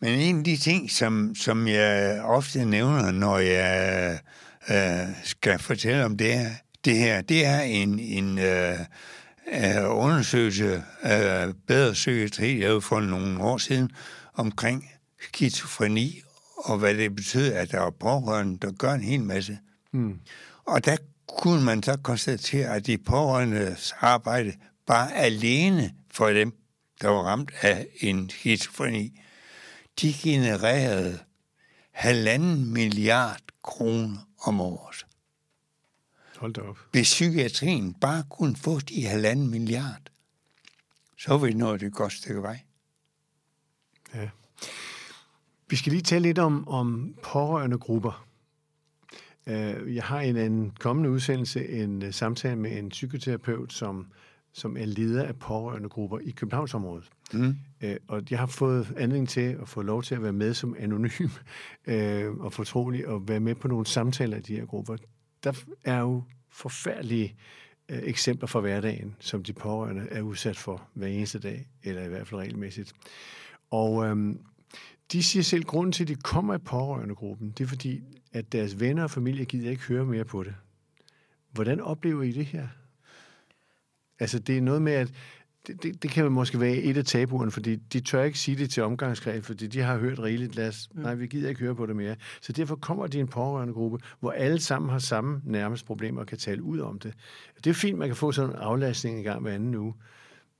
Men 0.00 0.20
en 0.20 0.38
af 0.38 0.44
de 0.44 0.56
ting, 0.56 0.90
som, 0.90 1.34
som 1.34 1.68
jeg 1.68 2.22
ofte 2.22 2.64
nævner, 2.64 3.10
når 3.10 3.38
jeg 3.38 4.18
øh, 4.70 5.14
skal 5.24 5.58
fortælle 5.58 6.04
om 6.04 6.16
det 6.16 6.34
her, 6.34 6.50
det 6.84 6.96
her, 6.96 7.20
det 7.20 7.46
er 7.46 7.60
en, 7.60 7.98
en 7.98 8.38
øh, 8.38 8.78
øh, 9.52 9.96
undersøgelse 9.96 10.82
af 11.02 11.52
bedre 11.66 11.92
psykiatri, 11.92 12.60
jeg 12.60 12.70
har 12.70 12.80
for 12.80 13.00
nogle 13.00 13.42
år 13.42 13.58
siden, 13.58 13.90
omkring 14.34 14.90
skizofreni, 15.20 16.22
og 16.56 16.78
hvad 16.78 16.94
det 16.94 17.16
betyder, 17.16 17.60
at 17.60 17.70
der 17.70 17.80
er 17.80 17.90
pårørende, 17.90 18.58
der 18.58 18.72
gør 18.72 18.92
en 18.92 19.00
hel 19.00 19.20
masse. 19.20 19.58
Mm. 19.92 20.18
Og 20.64 20.84
der 20.84 20.96
kunne 21.38 21.64
man 21.64 21.82
så 21.82 21.96
konstatere, 22.02 22.74
at 22.74 22.86
de 22.86 22.98
pårørendes 22.98 23.94
arbejde 24.00 24.52
bare 24.86 25.14
alene 25.14 25.90
for 26.10 26.28
dem, 26.28 26.52
der 27.02 27.08
var 27.08 27.22
ramt 27.22 27.52
af 27.62 27.86
en 28.00 28.30
skizofreni, 28.30 29.20
de 30.00 30.12
genererede 30.12 31.18
halvanden 31.90 32.72
milliard 32.72 33.42
kroner 33.62 34.28
om 34.46 34.60
året. 34.60 35.06
Hold 36.36 36.52
da 36.54 36.60
op. 36.60 36.78
Hvis 36.92 37.12
psykiatrien 37.12 37.94
bare 37.94 38.24
kunne 38.30 38.56
få 38.56 38.80
de 38.80 39.04
halvanden 39.04 39.50
milliard, 39.50 40.10
så 41.18 41.38
ville 41.38 41.54
vi 41.54 41.58
nå 41.58 41.76
det 41.76 41.92
godt 41.92 42.12
stykke 42.12 42.42
vej. 42.42 42.60
Ja. 44.14 44.28
Vi 45.68 45.76
skal 45.76 45.92
lige 45.92 46.02
tale 46.02 46.22
lidt 46.22 46.38
om, 46.38 46.68
om 46.68 47.14
pårørende 47.22 47.78
grupper. 47.78 48.26
Øh, 49.46 49.94
jeg 49.94 50.04
har 50.04 50.20
i 50.20 50.46
en 50.46 50.70
kommende 50.70 51.10
udsendelse 51.10 51.68
en 51.68 52.02
øh, 52.02 52.12
samtale 52.12 52.56
med 52.56 52.78
en 52.78 52.88
psykoterapeut, 52.88 53.72
som, 53.72 54.06
som 54.52 54.76
er 54.76 54.84
leder 54.84 55.24
af 55.24 55.38
pårørende 55.38 55.88
grupper 55.88 56.18
i 56.18 56.30
Københavnsområdet. 56.30 57.10
Mm. 57.32 57.56
Øh, 57.80 57.96
og 58.08 58.22
jeg 58.30 58.38
har 58.38 58.46
fået 58.46 58.94
anledning 58.96 59.28
til 59.28 59.40
at 59.40 59.68
få 59.68 59.82
lov 59.82 60.02
til 60.02 60.14
at 60.14 60.22
være 60.22 60.32
med 60.32 60.54
som 60.54 60.76
anonym 60.78 61.28
øh, 61.86 62.34
og 62.34 62.52
fortrolig 62.52 63.08
og 63.08 63.28
være 63.28 63.40
med 63.40 63.54
på 63.54 63.68
nogle 63.68 63.86
samtaler 63.86 64.36
i 64.36 64.40
de 64.40 64.56
her 64.56 64.64
grupper. 64.64 64.96
Der 65.44 65.52
er 65.84 65.98
jo 65.98 66.22
forfærdelige 66.50 67.36
øh, 67.88 67.98
eksempler 68.02 68.46
fra 68.46 68.60
hverdagen, 68.60 69.16
som 69.20 69.42
de 69.42 69.52
pårørende 69.52 70.06
er 70.10 70.22
udsat 70.22 70.56
for 70.56 70.88
hver 70.94 71.06
eneste 71.06 71.38
dag, 71.38 71.68
eller 71.82 72.02
i 72.02 72.08
hvert 72.08 72.26
fald 72.28 72.40
regelmæssigt. 72.40 72.92
Og 73.70 74.06
øh, 74.06 74.34
de 75.12 75.22
siger 75.22 75.42
selv, 75.42 75.60
at 75.60 75.66
grunden 75.66 75.92
til, 75.92 76.04
at 76.04 76.08
de 76.08 76.14
kommer 76.14 76.54
i 76.54 76.58
pårørendegruppen, 76.58 77.50
det 77.50 77.64
er 77.64 77.68
fordi, 77.68 78.02
at 78.32 78.52
deres 78.52 78.80
venner 78.80 79.02
og 79.02 79.10
familie 79.10 79.44
gider 79.44 79.70
ikke 79.70 79.82
høre 79.82 80.04
mere 80.04 80.24
på 80.24 80.42
det. 80.42 80.54
Hvordan 81.52 81.80
oplever 81.80 82.22
I 82.22 82.32
det 82.32 82.46
her? 82.46 82.68
Altså, 84.20 84.38
det 84.38 84.56
er 84.56 84.60
noget 84.60 84.82
med, 84.82 84.92
at 84.92 85.12
det, 85.68 85.82
det, 85.82 86.02
det 86.02 86.10
kan 86.10 86.32
måske 86.32 86.60
være 86.60 86.76
et 86.76 86.96
af 86.96 87.04
tabuerne, 87.04 87.50
fordi 87.50 87.76
de 87.76 88.00
tør 88.00 88.22
ikke 88.22 88.38
sige 88.38 88.56
det 88.56 88.70
til 88.70 88.82
omgangskreds, 88.82 89.46
fordi 89.46 89.66
de 89.66 89.80
har 89.80 89.98
hørt 89.98 90.18
rigeligt, 90.18 90.54
lad 90.54 90.68
os, 90.68 90.88
nej, 90.94 91.14
vi 91.14 91.26
gider 91.26 91.48
ikke 91.48 91.60
høre 91.60 91.74
på 91.74 91.86
det 91.86 91.96
mere. 91.96 92.16
Så 92.40 92.52
derfor 92.52 92.76
kommer 92.76 93.06
de 93.06 93.18
i 93.18 93.20
en 93.20 93.28
pårørendegruppe, 93.28 93.98
hvor 94.20 94.30
alle 94.30 94.60
sammen 94.60 94.90
har 94.90 94.98
samme 94.98 95.40
nærmest 95.44 95.86
problemer 95.86 96.20
og 96.20 96.26
kan 96.26 96.38
tale 96.38 96.62
ud 96.62 96.80
om 96.80 96.98
det. 96.98 97.14
Det 97.64 97.70
er 97.70 97.74
fint, 97.74 97.98
man 97.98 98.08
kan 98.08 98.16
få 98.16 98.32
sådan 98.32 98.50
en 98.50 98.56
aflastning 98.56 99.20
i 99.20 99.22
gang 99.22 99.42
hver 99.42 99.54
anden 99.54 99.74
uge, 99.74 99.94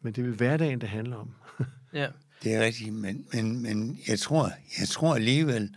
men 0.03 0.13
det 0.13 0.23
er 0.23 0.27
vel 0.27 0.37
hverdagen, 0.37 0.81
det 0.81 0.89
handler 0.89 1.17
om. 1.17 1.31
Ja. 1.93 2.07
Det 2.43 2.55
er 2.55 2.65
rigtigt, 2.65 2.95
men, 2.95 3.25
men, 3.33 3.63
men 3.63 3.99
jeg, 4.09 4.19
tror, 4.19 4.51
jeg 4.81 4.89
tror 4.89 5.15
alligevel, 5.15 5.75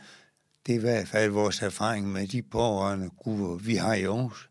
det 0.67 0.75
er 0.75 0.77
i 0.77 0.81
hvert 0.81 1.07
fald 1.07 1.31
vores 1.31 1.61
erfaring 1.61 2.11
med 2.11 2.27
de 2.27 2.41
pårørende 2.41 3.09
grupper, 3.17 3.55
vi 3.55 3.75
har 3.75 3.93
i 3.93 4.03
Aarhus, 4.03 4.49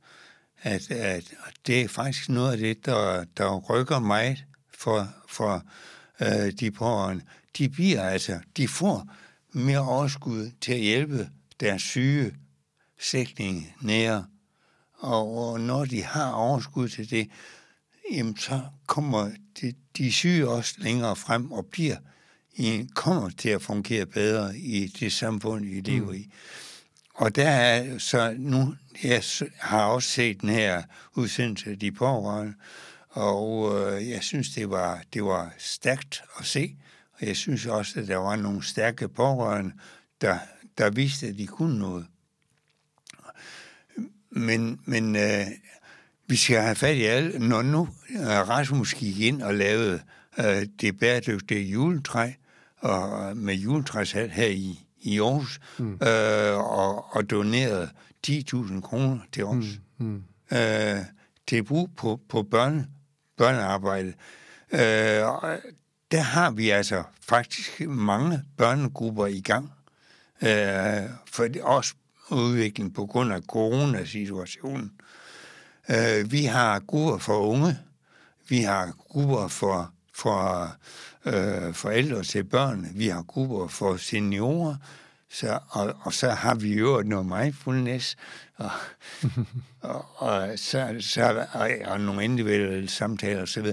at, 0.63 0.91
at 0.91 1.35
det 1.67 1.81
er 1.81 1.89
faktisk 1.89 2.29
noget 2.29 2.53
af 2.53 2.59
det, 2.59 2.87
der, 2.87 3.25
der 3.37 3.59
rykker 3.59 3.99
meget 3.99 4.45
for, 4.81 5.09
for 5.29 5.63
øh, 6.21 6.53
de 6.53 6.71
pårørende. 6.71 7.25
De 7.59 7.69
bliver 7.69 8.03
altså, 8.03 8.39
de 8.57 8.69
får 8.69 9.09
mere 9.53 9.79
overskud 9.79 10.51
til 10.61 10.73
at 10.73 10.81
hjælpe 10.81 11.29
deres 11.61 11.83
syge 11.83 12.35
slægtninge 13.01 13.75
nære. 13.81 14.27
Og, 14.99 15.39
og 15.39 15.61
når 15.61 15.85
de 15.85 16.03
har 16.03 16.33
overskud 16.33 16.89
til 16.89 17.11
det, 17.11 17.29
jamen 18.13 18.37
så 18.37 18.61
kommer 18.87 19.31
de, 19.61 19.75
de 19.99 20.13
syge 20.13 20.49
også 20.49 20.75
længere 20.79 21.17
frem 21.17 21.53
og 21.53 21.67
bliver 21.67 21.97
i, 22.57 22.89
kommer 22.95 23.31
til 23.31 23.49
at 23.49 23.63
fungere 23.63 24.07
bedre 24.07 24.59
i 24.59 24.87
det 24.87 25.13
samfund, 25.13 25.65
vi 25.65 25.81
lever 25.81 26.13
i. 26.13 26.31
Og 27.15 27.37
der 27.37 27.49
er 27.49 27.99
så 27.99 28.35
nu, 28.39 28.75
jeg 29.03 29.23
har 29.59 29.85
også 29.85 30.09
set 30.09 30.41
den 30.41 30.49
her 30.49 30.83
udsendelse 31.15 31.71
af 31.71 31.79
de 31.79 31.93
pårørende, 31.93 32.55
og 33.11 33.73
øh, 33.75 34.11
jeg 34.11 34.23
synes, 34.23 34.49
det 34.51 34.71
var, 34.71 35.03
det 35.15 35.25
var 35.25 35.53
stærkt 35.59 36.23
at 36.39 36.47
se, 36.47 36.77
og 37.13 37.27
jeg 37.27 37.37
synes 37.37 37.67
også, 37.67 38.01
at 38.01 38.09
der 38.09 38.17
var 38.17 38.37
nogle 38.37 38.65
stærke 38.65 39.09
pårørende, 39.09 39.73
der, 40.21 40.39
der 40.79 40.91
viste, 40.91 41.27
at 41.27 41.39
de 41.39 41.47
kunne 41.47 41.79
noget. 41.79 42.07
Men, 44.31 44.81
men 44.85 45.17
øh, 45.17 45.47
vi 46.27 46.37
skal 46.37 46.61
have 46.61 46.75
fat 46.75 46.97
i 46.97 47.03
alle. 47.03 47.39
Når 47.39 47.63
nu 47.63 47.89
øh, 48.11 48.27
Rasmus 48.27 48.95
gik 48.95 49.21
ind 49.21 49.43
og 49.43 49.55
lavede 49.55 50.03
øh, 50.39 50.67
det 50.81 50.99
bæredygtige 50.99 51.71
juletræ, 51.71 52.33
og 52.77 53.37
med 53.37 53.55
juletræshat 53.55 54.31
her 54.31 54.47
i, 54.47 54.87
i 55.01 55.21
Aarhus, 55.21 55.61
mm. 55.79 55.93
øh, 55.93 56.59
og, 56.59 57.17
og 57.17 57.31
donerede 57.31 57.91
10.000 58.27 58.81
kroner 58.81 59.19
til 59.33 59.45
os. 59.45 59.65
Mm. 59.99 60.07
Mm. 60.07 60.57
Øh, 60.57 61.05
til 61.47 61.65
brug 61.65 61.91
på, 61.97 62.21
på 62.29 62.43
børne, 62.43 62.87
børnearbejde. 63.41 64.13
Øh, 64.73 64.81
øh, 64.81 65.59
der 66.11 66.21
har 66.21 66.51
vi 66.51 66.71
altså 66.71 67.03
faktisk 67.29 67.81
mange 67.89 68.43
børnegrupper 68.57 69.27
i 69.27 69.41
gang. 69.41 69.73
Øh, 70.43 71.11
for 71.27 71.45
det 71.45 71.63
også 71.63 71.95
udvikling 72.31 72.95
på 72.95 73.07
grund 73.07 73.33
af 73.33 73.43
coronasituationen. 73.43 74.93
Øh, 75.91 76.33
vi 76.33 76.45
har 76.45 76.81
grupper 76.81 77.19
for 77.19 77.39
unge, 77.39 77.79
vi 78.49 78.59
har 78.61 78.93
grupper 78.99 79.49
for, 79.49 79.93
for 80.15 80.73
øh, 81.25 81.75
forældre 81.75 82.23
til 82.23 82.45
børn, 82.45 82.89
vi 82.95 83.09
har 83.09 83.23
grupper 83.23 83.69
for 83.69 83.97
seniorer, 83.97 84.77
så, 85.31 85.59
og, 85.69 85.95
og 86.01 86.13
så 86.13 86.31
har 86.31 86.55
vi 86.55 86.79
jo 86.79 87.03
noget 87.07 87.27
mindfulness, 87.27 88.17
og, 88.61 88.71
og, 89.81 90.07
og, 90.17 90.59
så, 90.59 90.97
så, 91.01 91.47
og, 91.53 91.71
og 91.85 92.01
nogle 92.01 92.25
individuelle 92.25 92.89
samtaler 92.89 93.43
osv., 93.43 93.67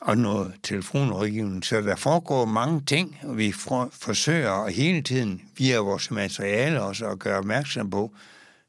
og 0.00 0.18
noget 0.18 0.54
telefonrådgivning. 0.62 1.64
Så 1.64 1.80
der 1.80 1.96
foregår 1.96 2.44
mange 2.44 2.82
ting, 2.86 3.18
og 3.22 3.38
vi 3.38 3.52
for, 3.52 3.88
forsøger 3.92 4.68
hele 4.68 5.02
tiden 5.02 5.42
via 5.56 5.78
vores 5.78 6.10
materiale 6.10 6.82
også 6.82 7.06
at 7.06 7.18
gøre 7.18 7.38
opmærksom 7.38 7.90
på, 7.90 8.12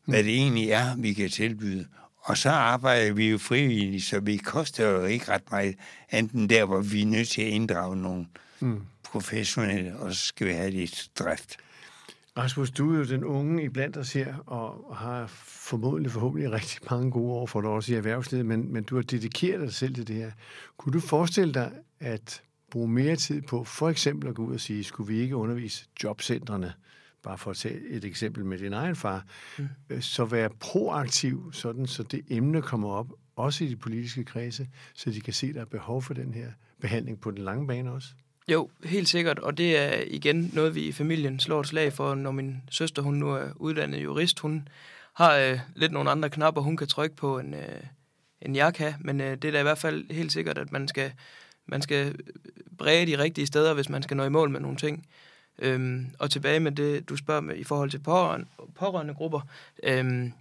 hvad 0.05 0.23
det 0.23 0.33
egentlig 0.33 0.71
er, 0.71 0.95
vi 0.97 1.13
kan 1.13 1.29
tilbyde. 1.29 1.87
Og 2.21 2.37
så 2.37 2.49
arbejder 2.49 3.13
vi 3.13 3.29
jo 3.29 3.37
frivilligt, 3.37 4.03
så 4.03 4.19
vi 4.19 4.37
koster 4.37 4.89
jo 4.89 5.05
ikke 5.05 5.31
ret 5.31 5.51
meget, 5.51 5.75
enten 6.13 6.49
der, 6.49 6.65
hvor 6.65 6.81
vi 6.81 7.01
er 7.01 7.05
nødt 7.05 7.29
til 7.29 7.41
at 7.41 7.47
inddrage 7.47 7.95
nogle 7.95 8.25
mm. 8.59 8.81
professionelle, 9.03 9.97
og 9.97 10.13
så 10.13 10.25
skal 10.25 10.47
vi 10.47 10.53
have 10.53 10.71
lidt 10.71 11.07
drift. 11.19 11.57
Rasmus, 12.37 12.71
du 12.71 12.93
er 12.93 12.97
jo 12.97 13.03
den 13.03 13.23
unge 13.23 13.63
i 13.63 13.69
blandt 13.69 13.97
os 13.97 14.13
her, 14.13 14.35
og 14.37 14.95
har 14.97 15.27
formodentlig 15.27 16.11
forhåbentlig 16.11 16.51
rigtig 16.51 16.79
mange 16.89 17.11
gode 17.11 17.33
år 17.33 17.45
for 17.45 17.61
dig 17.61 17.69
også 17.69 17.93
i 17.93 17.95
erhvervslivet, 17.95 18.45
men, 18.45 18.73
men 18.73 18.83
du 18.83 18.95
har 18.95 19.01
dedikeret 19.01 19.61
dig 19.61 19.73
selv 19.73 19.95
til 19.95 20.07
det 20.07 20.15
her. 20.15 20.31
Kunne 20.77 20.93
du 20.93 20.99
forestille 20.99 21.53
dig 21.53 21.71
at 21.99 22.43
bruge 22.71 22.87
mere 22.87 23.15
tid 23.15 23.41
på 23.41 23.63
for 23.63 23.89
eksempel 23.89 24.29
at 24.29 24.35
gå 24.35 24.45
ud 24.45 24.53
og 24.53 24.59
sige, 24.59 24.83
skulle 24.83 25.13
vi 25.13 25.19
ikke 25.19 25.35
undervise 25.35 25.85
jobcentrene, 26.03 26.73
bare 27.23 27.37
for 27.37 27.51
at 27.51 27.57
tage 27.57 27.79
et 27.89 28.05
eksempel 28.05 28.45
med 28.45 28.57
din 28.57 28.73
egen 28.73 28.95
far, 28.95 29.25
mm. 29.59 29.67
Øh, 29.89 30.01
så 30.01 30.25
være 30.25 30.49
proaktiv, 30.59 31.53
sådan 31.53 31.87
så 31.87 32.03
det 32.03 32.25
emne 32.29 32.61
kommer 32.61 32.89
op, 32.89 33.13
også 33.35 33.63
i 33.63 33.67
de 33.67 33.75
politiske 33.75 34.23
kredse, 34.23 34.67
så 34.93 35.09
de 35.09 35.21
kan 35.21 35.33
se, 35.33 35.47
at 35.47 35.55
der 35.55 35.61
er 35.61 35.65
behov 35.65 36.01
for 36.01 36.13
den 36.13 36.33
her 36.33 36.51
behandling 36.81 37.19
på 37.19 37.31
den 37.31 37.37
lange 37.37 37.67
bane 37.67 37.91
også? 37.91 38.07
Jo, 38.47 38.69
helt 38.83 39.09
sikkert, 39.09 39.39
og 39.39 39.57
det 39.57 39.77
er 39.77 40.03
igen 40.07 40.51
noget, 40.53 40.75
vi 40.75 40.81
i 40.81 40.91
familien 40.91 41.39
slår 41.39 41.59
et 41.59 41.67
slag 41.67 41.93
for, 41.93 42.15
når 42.15 42.31
min 42.31 42.61
søster, 42.69 43.01
hun 43.01 43.13
nu 43.13 43.29
er 43.29 43.49
uddannet 43.55 44.03
jurist, 44.03 44.39
hun 44.39 44.67
har 45.13 45.35
øh, 45.35 45.59
lidt 45.75 45.91
nogle 45.91 46.11
andre 46.11 46.29
knapper, 46.29 46.61
hun 46.61 46.77
kan 46.77 46.87
trykke 46.87 47.15
på, 47.15 47.39
end, 47.39 47.55
øh, 47.55 47.83
end 48.41 48.55
jeg 48.55 48.73
kan, 48.73 48.93
men 48.99 49.21
øh, 49.21 49.31
det 49.37 49.45
er 49.45 49.51
da 49.51 49.59
i 49.59 49.63
hvert 49.63 49.77
fald 49.77 50.11
helt 50.11 50.31
sikkert, 50.31 50.57
at 50.57 50.71
man 50.71 50.87
skal, 50.87 51.11
man 51.65 51.81
skal 51.81 52.15
brede 52.77 53.05
de 53.05 53.17
rigtige 53.17 53.47
steder, 53.47 53.73
hvis 53.73 53.89
man 53.89 54.03
skal 54.03 54.17
nå 54.17 54.23
i 54.23 54.29
mål 54.29 54.49
med 54.49 54.59
nogle 54.59 54.77
ting. 54.77 55.07
Øhm, 55.59 56.07
og 56.19 56.31
tilbage 56.31 56.59
med 56.59 56.71
det, 56.71 57.09
du 57.09 57.15
spørger 57.15 57.41
med 57.41 57.55
i 57.55 57.63
forhold 57.63 57.89
til 57.89 57.99
pårørende, 57.99 58.47
pårørende 58.75 59.13
grupper. 59.13 59.41
Øhm, 59.83 60.33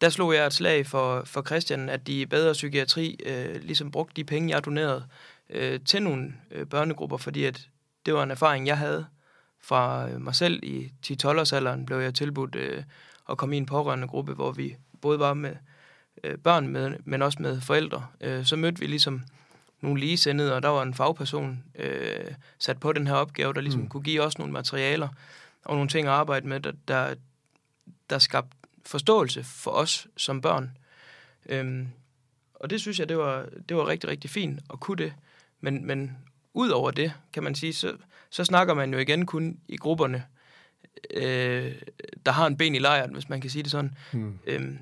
der 0.00 0.08
slog 0.08 0.34
jeg 0.34 0.46
et 0.46 0.52
slag 0.52 0.86
for, 0.86 1.22
for 1.24 1.42
Christian, 1.42 1.88
at 1.88 2.06
de 2.06 2.26
bedre 2.26 2.52
psykiatri 2.52 3.18
øh, 3.26 3.62
ligesom 3.62 3.90
brugte 3.90 4.14
de 4.16 4.24
penge, 4.24 4.54
jeg 4.54 4.64
donerede 4.64 5.04
øh, 5.50 5.80
til 5.80 6.02
nogle 6.02 6.34
øh, 6.50 6.66
børnegrupper, 6.66 7.16
fordi 7.16 7.44
at 7.44 7.68
det 8.06 8.14
var 8.14 8.22
en 8.22 8.30
erfaring, 8.30 8.66
jeg 8.66 8.78
havde 8.78 9.06
fra 9.60 10.08
øh, 10.08 10.20
mig 10.20 10.34
selv 10.34 10.60
i 10.62 10.92
10-12-årsalderen, 11.06 11.86
blev 11.86 11.98
jeg 11.98 12.14
tilbudt 12.14 12.54
øh, 12.54 12.82
at 13.30 13.38
komme 13.38 13.54
i 13.54 13.58
en 13.58 13.66
pårørende 13.66 14.08
gruppe, 14.08 14.32
hvor 14.32 14.52
vi 14.52 14.76
både 15.00 15.18
var 15.18 15.34
med 15.34 15.56
øh, 16.24 16.38
børn, 16.38 16.68
med, 16.68 16.96
men 17.04 17.22
også 17.22 17.42
med 17.42 17.60
forældre. 17.60 18.06
Øh, 18.20 18.44
så 18.44 18.56
mødte 18.56 18.80
vi 18.80 18.86
ligesom 18.86 19.22
nogle 19.80 20.00
ligesendede, 20.00 20.54
og 20.54 20.62
der 20.62 20.68
var 20.68 20.82
en 20.82 20.94
fagperson 20.94 21.64
øh, 21.74 22.34
sat 22.58 22.80
på 22.80 22.92
den 22.92 23.06
her 23.06 23.14
opgave, 23.14 23.52
der 23.52 23.60
ligesom 23.60 23.80
mm. 23.80 23.88
kunne 23.88 24.02
give 24.02 24.22
os 24.22 24.38
nogle 24.38 24.52
materialer 24.52 25.08
og 25.64 25.74
nogle 25.74 25.88
ting 25.88 26.06
at 26.06 26.12
arbejde 26.12 26.48
med, 26.48 26.60
der, 26.60 26.72
der, 26.88 27.14
der 28.10 28.18
skabte 28.18 28.56
forståelse 28.86 29.44
for 29.44 29.70
os 29.70 30.06
som 30.16 30.40
børn. 30.40 30.76
Øhm, 31.46 31.88
og 32.54 32.70
det 32.70 32.80
synes 32.80 32.98
jeg, 32.98 33.08
det 33.08 33.18
var, 33.18 33.46
det 33.68 33.76
var 33.76 33.88
rigtig, 33.88 34.10
rigtig 34.10 34.30
fint 34.30 34.60
at 34.72 34.80
kunne 34.80 35.04
det. 35.04 35.14
Men, 35.60 35.86
men 35.86 36.18
ud 36.54 36.68
over 36.68 36.90
det, 36.90 37.12
kan 37.32 37.42
man 37.42 37.54
sige, 37.54 37.72
så, 37.72 37.96
så 38.30 38.44
snakker 38.44 38.74
man 38.74 38.92
jo 38.92 38.98
igen 38.98 39.26
kun 39.26 39.58
i 39.68 39.76
grupperne, 39.76 40.24
øh, 41.10 41.74
der 42.26 42.32
har 42.32 42.46
en 42.46 42.56
ben 42.56 42.74
i 42.74 42.78
lejren, 42.78 43.12
hvis 43.12 43.28
man 43.28 43.40
kan 43.40 43.50
sige 43.50 43.62
det 43.62 43.70
sådan. 43.70 43.96
Mm. 44.12 44.38
Øhm, 44.46 44.78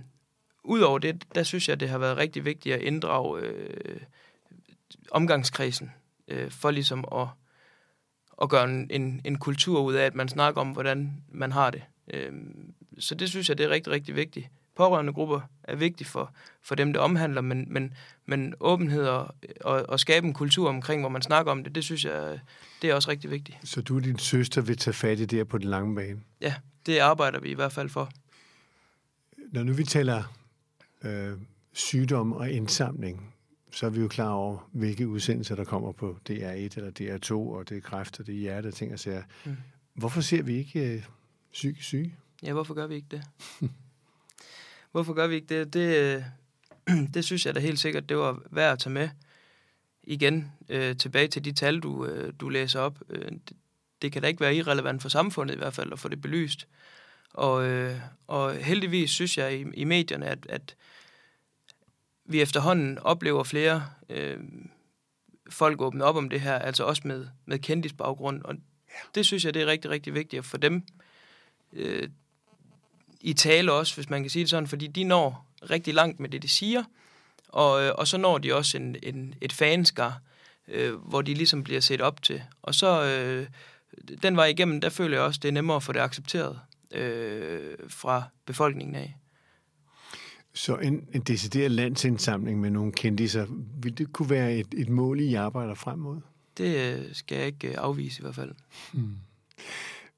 Udover 0.65 0.99
det, 0.99 1.25
der 1.35 1.43
synes 1.43 1.69
jeg, 1.69 1.81
det 1.81 1.88
har 1.88 1.99
været 1.99 2.17
rigtig 2.17 2.45
vigtigt 2.45 2.75
at 2.75 2.81
inddrage 2.81 3.41
øh, 3.41 4.01
omgangskredsen, 5.11 5.93
øh, 6.29 6.51
for 6.51 6.71
ligesom 6.71 7.05
at, 7.12 7.29
at 8.43 8.49
gøre 8.49 8.65
en, 8.65 8.91
en, 8.91 9.21
en 9.25 9.38
kultur 9.38 9.81
ud 9.81 9.95
af, 9.95 10.07
at 10.07 10.15
man 10.15 10.29
snakker 10.29 10.61
om, 10.61 10.71
hvordan 10.71 11.23
man 11.29 11.53
har 11.53 11.71
det. 11.71 11.83
Øh, 12.09 12.33
så 12.99 13.15
det 13.15 13.31
synes 13.31 13.49
jeg, 13.49 13.59
det 13.59 13.67
er 13.67 13.71
rigtig, 13.71 13.93
rigtig 13.93 14.17
vigtigt. 14.17 14.49
Pårørende 14.77 15.12
grupper 15.12 15.41
er 15.65 15.77
vigtigt 15.77 16.11
for, 16.11 16.35
for 16.62 16.75
dem, 16.75 16.93
det 16.93 17.03
omhandler, 17.03 17.41
men, 17.41 17.67
men, 17.69 17.95
men 18.27 18.55
åbenhed 18.61 19.05
og, 19.07 19.35
og, 19.61 19.85
og 19.88 20.01
skabe 20.01 20.27
en 20.27 20.33
kultur 20.33 20.69
omkring, 20.69 21.03
hvor 21.03 21.09
man 21.09 21.23
snakker 21.23 21.53
om 21.53 21.65
det, 21.65 21.75
det 21.75 21.85
synes 21.85 22.05
jeg, 22.05 22.41
det 22.83 22.91
er 22.91 22.95
også 22.95 23.11
rigtig 23.11 23.31
vigtigt. 23.31 23.59
Så 23.65 23.81
du 23.83 23.97
og 23.97 24.05
din 24.05 24.19
søster 24.19 24.61
vil 24.61 24.77
tage 24.77 24.95
fat 24.95 25.21
i 25.21 25.25
det 25.25 25.37
her 25.37 25.45
på 25.45 25.59
den 25.59 25.69
lange 25.69 25.95
bane? 25.95 26.21
Ja, 26.41 26.55
det 26.87 26.99
arbejder 26.99 27.41
vi 27.41 27.49
i 27.49 27.55
hvert 27.55 27.73
fald 27.73 27.88
for. 27.88 28.11
Når 29.53 29.62
nu 29.62 29.73
vi 29.73 29.85
taler 29.85 30.35
øh, 31.05 31.33
sygdom 31.73 32.33
og 32.33 32.51
indsamling, 32.51 33.35
så 33.71 33.87
er 33.87 33.91
vi 33.91 34.01
jo 34.01 34.09
klar 34.09 34.31
over, 34.31 34.69
hvilke 34.73 35.09
udsendelser, 35.09 35.57
der 35.57 35.65
kommer 35.65 35.93
på 35.93 36.19
DR1 36.31 36.77
eller 36.77 36.91
DR2, 37.01 37.33
og 37.33 37.69
det 37.69 37.77
er 37.77 37.81
kræft, 37.81 38.21
og 38.21 38.27
det 38.27 38.35
er 38.35 38.38
hjerte, 38.38 38.71
ting 38.71 38.93
og 38.93 38.99
sager. 38.99 39.23
Mm. 39.45 39.57
Hvorfor 39.95 40.21
ser 40.21 40.43
vi 40.43 40.57
ikke 40.57 40.95
øh, 40.95 41.03
psykisk 41.53 41.87
syge? 41.87 42.17
Ja, 42.43 42.53
hvorfor 42.53 42.75
gør 42.75 42.87
vi 42.87 42.95
ikke 42.95 43.09
det? 43.11 43.23
hvorfor 44.93 45.12
gør 45.12 45.27
vi 45.27 45.35
ikke 45.35 45.59
det? 45.59 45.75
Det, 45.75 45.97
øh, 45.97 46.25
det 47.15 47.25
synes 47.25 47.47
jeg 47.47 47.55
da 47.55 47.61
helt 47.61 47.81
sikkert, 47.81 48.09
det 48.09 48.17
var 48.17 48.43
værd 48.51 48.73
at 48.73 48.79
tage 48.79 48.93
med. 48.93 49.09
Igen, 50.03 50.53
øh, 50.69 50.97
tilbage 50.97 51.29
til 51.29 51.45
de 51.45 51.53
tal, 51.53 51.81
du, 51.81 52.07
øh, 52.07 52.33
du 52.41 52.49
læser 52.49 52.81
op. 52.81 52.99
Øh, 53.11 53.31
det, 53.31 53.53
det 54.03 54.12
kan 54.12 54.23
da 54.23 54.29
ikke 54.29 54.41
være 54.41 54.57
irrelevant 54.57 55.03
for 55.03 55.09
samfundet 55.09 55.55
i 55.55 55.59
hvert 55.59 55.75
fald 55.75 55.93
at 55.93 55.99
få 55.99 56.09
det 56.09 56.21
belyst. 56.21 56.69
Og, 57.35 57.69
øh, 57.69 58.01
og 58.27 58.55
heldigvis 58.55 59.11
synes 59.11 59.38
jeg 59.38 59.55
i, 59.61 59.65
i 59.75 59.85
medierne, 59.85 60.27
at, 60.27 60.47
at 60.49 60.77
vi 62.25 62.41
efterhånden 62.41 62.99
oplever 62.99 63.45
flere 63.45 63.87
øh, 64.09 64.38
folk 65.51 65.81
åbne 65.81 66.05
op 66.05 66.17
om 66.17 66.29
det 66.29 66.41
her, 66.41 66.59
altså 66.59 66.85
også 66.85 67.03
med, 67.05 67.27
med 67.47 67.59
kendisbaggrund. 67.59 68.43
Og 68.43 68.55
det 69.15 69.27
synes 69.27 69.45
jeg, 69.45 69.55
det 69.55 69.62
er 69.62 69.67
rigtig, 69.67 69.91
rigtig 69.91 70.15
vigtigt 70.15 70.38
at 70.38 70.45
få 70.45 70.57
dem 70.57 70.83
øh, 71.73 72.09
i 73.21 73.33
tale 73.33 73.73
også, 73.73 73.95
hvis 73.95 74.11
man 74.11 74.23
kan 74.23 74.31
sige 74.31 74.43
det 74.43 74.51
sådan, 74.51 74.69
fordi 74.69 74.87
de 74.87 75.05
når 75.05 75.47
rigtig 75.71 75.95
langt 75.95 76.21
med 76.21 76.29
det, 76.29 76.43
de 76.43 76.49
siger, 76.49 76.85
Og, 77.49 77.83
øh, 77.83 77.93
og 77.99 78.09
så 78.09 78.19
når 78.19 78.39
de 78.39 78.55
også 78.55 78.77
en, 78.77 78.97
en, 79.03 79.35
et 79.41 79.53
fanskar, 79.53 80.21
øh, 80.69 80.95
hvor 80.95 81.23
de 81.23 81.35
ligesom 81.35 81.65
bliver 81.65 81.81
set 81.81 82.01
op 82.01 82.23
til. 82.23 82.43
Og 82.63 82.75
så 82.75 83.05
øh, 83.05 83.47
den 84.23 84.37
vej 84.37 84.47
igennem, 84.47 84.81
der 84.81 84.89
føler 84.89 85.17
jeg 85.17 85.27
også, 85.27 85.41
det 85.43 85.49
er 85.49 85.53
nemmere 85.53 85.77
at 85.77 85.83
få 85.83 85.93
det 85.93 86.01
accepteret 86.01 86.61
øh, 86.91 87.75
fra 87.89 88.23
befolkningen 88.47 88.95
af. 88.95 89.17
Så 90.55 90.77
en, 90.77 91.09
en 91.15 91.21
decideret 91.21 91.71
landsindsamling 91.71 92.61
med 92.61 92.71
nogle 92.71 92.93
kendiser, 92.93 93.47
vil 93.83 93.99
det 93.99 94.13
kunne 94.13 94.31
være 94.31 94.57
et, 94.57 94.75
et 94.77 94.89
mål, 94.89 95.21
I 95.21 95.35
arbejder 95.35 95.75
frem 95.75 95.99
mod? 95.99 96.21
Det 96.59 96.95
øh, 96.95 97.15
skal 97.15 97.37
jeg 97.39 97.47
ikke 97.47 97.69
øh, 97.69 97.75
afvise 97.79 98.21
i 98.21 98.23
hvert 98.23 98.35
fald. 98.35 98.55
Mm. 98.93 99.17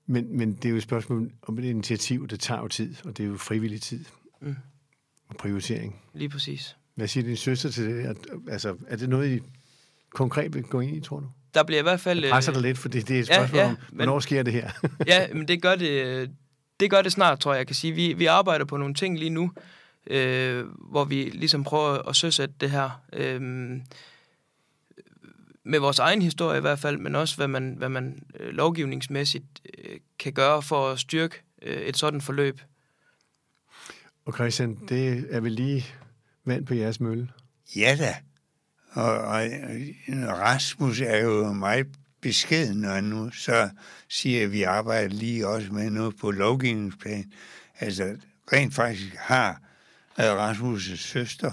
Men, 0.06 0.38
men 0.38 0.52
det 0.52 0.64
er 0.64 0.70
jo 0.70 0.76
et 0.76 0.82
spørgsmål 0.82 1.32
om 1.42 1.58
et 1.58 1.64
initiativ, 1.64 2.28
det 2.28 2.40
tager 2.40 2.60
jo 2.60 2.68
tid, 2.68 2.94
og 3.04 3.16
det 3.16 3.24
er 3.24 3.28
jo 3.28 3.36
frivillig 3.36 3.82
tid 3.82 4.04
mm. 4.40 4.56
og 5.28 5.36
prioritering. 5.36 6.00
Lige 6.14 6.28
præcis. 6.28 6.76
Hvad 6.94 7.08
siger 7.08 7.24
din 7.24 7.36
søster 7.36 7.70
til 7.70 7.84
det? 7.84 8.16
Altså, 8.48 8.76
er 8.86 8.96
det 8.96 9.08
noget, 9.08 9.36
I 9.36 9.40
konkret 10.10 10.54
vil 10.54 10.62
gå 10.62 10.80
ind 10.80 10.96
i, 10.96 11.00
tror 11.00 11.20
du? 11.20 11.26
Der 11.54 11.62
bliver 11.62 11.80
i 11.80 11.82
hvert 11.82 12.00
fald... 12.00 12.20
Jeg 12.24 12.30
presser 12.30 12.52
dig 12.52 12.62
lidt, 12.62 12.78
for 12.78 12.88
det, 12.88 13.08
det 13.08 13.16
er 13.16 13.20
et 13.20 13.26
spørgsmål 13.26 13.58
ja, 13.58 13.64
ja, 13.64 13.70
om, 13.70 13.76
hvornår 13.92 14.12
men, 14.12 14.20
sker 14.20 14.42
det 14.42 14.52
her? 14.52 14.70
ja, 15.06 15.26
men 15.34 15.48
det 15.48 15.62
gør 15.62 15.74
det, 15.74 16.30
det 16.80 16.90
gør 16.90 17.02
det 17.02 17.12
snart, 17.12 17.40
tror 17.40 17.52
jeg, 17.52 17.58
jeg 17.58 17.66
kan 17.66 17.76
sige. 17.76 17.92
Vi, 17.92 18.12
vi 18.12 18.26
arbejder 18.26 18.64
på 18.64 18.76
nogle 18.76 18.94
ting 18.94 19.18
lige 19.18 19.30
nu, 19.30 19.50
øh, 20.06 20.64
hvor 20.90 21.04
vi 21.04 21.30
ligesom 21.34 21.64
prøver 21.64 22.08
at 22.08 22.16
søsætte 22.16 22.54
det 22.60 22.70
her. 22.70 23.00
Øh, 23.12 23.40
med 25.64 25.78
vores 25.78 25.98
egen 25.98 26.22
historie 26.22 26.58
i 26.58 26.60
hvert 26.60 26.78
fald, 26.78 26.98
men 26.98 27.14
også 27.14 27.36
hvad 27.36 27.48
man, 27.48 27.74
hvad 27.78 27.88
man 27.88 28.22
øh, 28.40 28.48
lovgivningsmæssigt 28.48 29.60
øh, 29.78 30.00
kan 30.18 30.32
gøre 30.32 30.62
for 30.62 30.90
at 30.90 30.98
styrke 30.98 31.42
øh, 31.62 31.82
et 31.82 31.96
sådan 31.96 32.20
forløb. 32.20 32.60
Og 34.24 34.34
Christian, 34.34 34.78
det 34.88 35.26
er 35.30 35.40
vel 35.40 35.52
lige 35.52 35.86
vand 36.44 36.66
på 36.66 36.74
jeres 36.74 37.00
mølle? 37.00 37.28
Ja 37.76 37.96
da. 37.98 38.14
Og, 38.92 39.18
og 39.18 39.40
Rasmus 40.38 41.00
er 41.00 41.18
jo 41.18 41.52
meget 41.52 41.86
beskeden, 42.20 42.80
når 42.80 43.00
nu 43.00 43.30
så 43.30 43.70
siger, 44.08 44.44
at 44.44 44.52
vi 44.52 44.62
arbejder 44.62 45.08
lige 45.08 45.48
også 45.48 45.72
med 45.72 45.90
noget 45.90 46.16
på 46.16 46.30
lovgivningsplan. 46.30 47.32
Altså, 47.78 48.16
rent 48.52 48.74
faktisk 48.74 49.14
har 49.14 49.60
Rasmus' 50.18 50.96
søster 50.96 51.52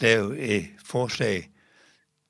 lavet 0.00 0.56
et 0.56 0.66
forslag, 0.84 1.50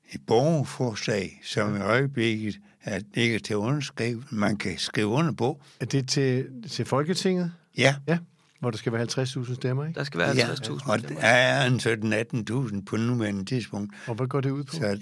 et 0.09 0.21
borgerforslag, 0.27 1.41
som 1.43 1.75
i 1.75 1.79
øjeblikket 1.79 2.59
er 2.83 2.99
ikke 3.13 3.39
til 3.39 3.55
underskrive, 3.55 4.23
man 4.29 4.57
kan 4.57 4.77
skrive 4.77 5.07
under 5.07 5.31
på. 5.31 5.61
Er 5.79 5.85
det 5.85 6.09
til, 6.09 6.47
til 6.69 6.85
Folketinget? 6.85 7.51
Ja. 7.77 7.95
Ja, 8.07 8.17
hvor 8.59 8.71
der 8.71 8.77
skal 8.77 8.93
være 8.93 9.03
50.000 9.03 9.55
stemmer, 9.55 9.85
ikke? 9.85 9.97
Der 9.97 10.03
skal 10.03 10.19
være 10.19 10.31
50.000 10.31 10.47
ja, 10.47 10.55
stemmer. 10.55 10.81
og 10.87 11.09
der 11.09 11.19
er 11.19 11.65
en 11.67 11.79
17-18.000 12.79 12.83
på 12.85 12.97
nuværende 12.97 13.45
tidspunkt. 13.45 13.95
Og 14.07 14.15
hvad 14.15 14.27
går 14.27 14.41
det 14.41 14.51
ud 14.51 14.63
på? 14.63 14.75
Så, 14.75 14.99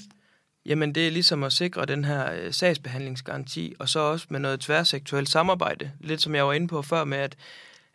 Jamen, 0.65 0.95
det 0.95 1.07
er 1.07 1.11
ligesom 1.11 1.43
at 1.43 1.53
sikre 1.53 1.85
den 1.85 2.05
her 2.05 2.33
øh, 2.33 2.53
sagsbehandlingsgaranti, 2.53 3.75
og 3.79 3.89
så 3.89 3.99
også 3.99 4.27
med 4.29 4.39
noget 4.39 4.59
tværsektuelt 4.59 5.29
samarbejde. 5.29 5.91
Lidt 5.99 6.21
som 6.21 6.35
jeg 6.35 6.47
var 6.47 6.53
inde 6.53 6.67
på 6.67 6.81
før 6.81 7.03
med, 7.03 7.17
at, 7.17 7.35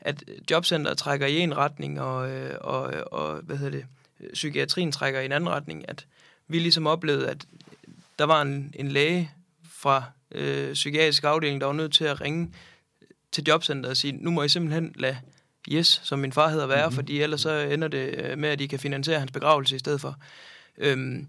at 0.00 0.24
jobcenteret 0.50 0.98
trækker 0.98 1.26
i 1.26 1.38
en 1.38 1.56
retning, 1.56 2.00
og, 2.00 2.30
øh, 2.30 2.56
og, 2.60 2.82
og 3.12 3.40
hvad 3.42 3.56
hedder 3.56 3.78
det, 3.78 3.86
psykiatrien 4.32 4.92
trækker 4.92 5.20
i 5.20 5.24
en 5.24 5.32
anden 5.32 5.50
retning. 5.50 5.88
At 5.88 6.06
vi 6.50 6.58
ligesom 6.58 6.86
oplevede, 6.86 7.28
at 7.28 7.46
der 8.18 8.24
var 8.24 8.42
en, 8.42 8.74
en 8.76 8.88
læge 8.88 9.30
fra 9.64 10.02
øh, 10.32 10.72
psykiatrisk 10.72 11.24
afdeling, 11.24 11.60
der 11.60 11.66
var 11.66 11.74
nødt 11.74 11.92
til 11.92 12.04
at 12.04 12.20
ringe 12.20 12.52
til 13.32 13.44
jobcenteret 13.48 13.90
og 13.90 13.96
sige, 13.96 14.12
nu 14.12 14.30
må 14.30 14.42
I 14.42 14.48
simpelthen 14.48 14.92
lade 14.94 15.18
Yes, 15.68 16.00
som 16.04 16.18
min 16.18 16.32
far 16.32 16.48
hedder, 16.48 16.66
være, 16.66 16.86
mm-hmm. 16.86 16.94
fordi 16.94 17.20
ellers 17.20 17.40
så 17.40 17.58
ender 17.58 17.88
det 17.88 18.14
øh, 18.18 18.38
med, 18.38 18.48
at 18.48 18.60
I 18.60 18.66
kan 18.66 18.78
finansiere 18.78 19.18
hans 19.18 19.32
begravelse 19.32 19.76
i 19.76 19.78
stedet 19.78 20.00
for. 20.00 20.16
Øhm, 20.78 21.26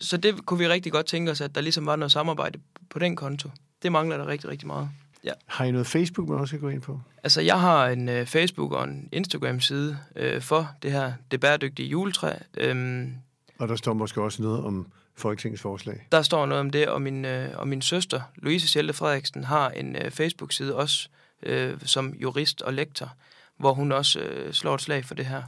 så 0.00 0.16
det 0.16 0.46
kunne 0.46 0.58
vi 0.58 0.68
rigtig 0.68 0.92
godt 0.92 1.06
tænke 1.06 1.30
os, 1.30 1.40
at 1.40 1.54
der 1.54 1.60
ligesom 1.60 1.86
var 1.86 1.96
noget 1.96 2.12
samarbejde 2.12 2.58
på 2.90 2.98
den 2.98 3.16
konto. 3.16 3.50
Det 3.82 3.92
mangler 3.92 4.16
der 4.16 4.26
rigtig, 4.26 4.50
rigtig 4.50 4.66
meget. 4.66 4.88
Ja. 5.24 5.32
Har 5.46 5.64
I 5.64 5.70
noget 5.70 5.86
Facebook, 5.86 6.28
man 6.28 6.38
også 6.38 6.50
kan 6.50 6.60
gå 6.60 6.68
ind 6.68 6.82
på? 6.82 7.00
Altså, 7.22 7.40
jeg 7.40 7.60
har 7.60 7.86
en 7.86 8.08
uh, 8.08 8.24
Facebook 8.26 8.72
og 8.72 8.84
en 8.84 9.08
Instagram-side 9.12 9.98
uh, 10.20 10.42
for 10.42 10.70
det 10.82 10.92
her, 10.92 11.12
det 11.30 11.40
bæredygtige 11.40 11.88
juletræ. 11.88 12.32
Um, 12.70 13.14
og 13.58 13.68
der 13.68 13.76
står 13.76 13.92
måske 13.92 14.22
også 14.22 14.42
noget 14.42 14.64
om 14.64 14.86
Folketingets 15.14 15.62
forslag? 15.62 16.06
Der 16.12 16.22
står 16.22 16.46
noget 16.46 16.60
om 16.60 16.70
det, 16.70 16.88
og 16.88 17.02
min, 17.02 17.24
uh, 17.24 17.30
og 17.54 17.68
min 17.68 17.82
søster, 17.82 18.20
Louise 18.36 18.68
Schelte 18.68 18.92
Frederiksen, 18.92 19.44
har 19.44 19.70
en 19.70 19.96
uh, 19.96 20.10
Facebook-side 20.10 20.76
også 20.76 21.08
uh, 21.48 21.72
som 21.84 22.14
jurist 22.14 22.62
og 22.62 22.74
lektor, 22.74 23.14
hvor 23.56 23.72
hun 23.72 23.92
også 23.92 24.20
uh, 24.20 24.52
slår 24.52 24.74
et 24.74 24.80
slag 24.80 25.04
for 25.04 25.14
det 25.14 25.26
her. 25.26 25.42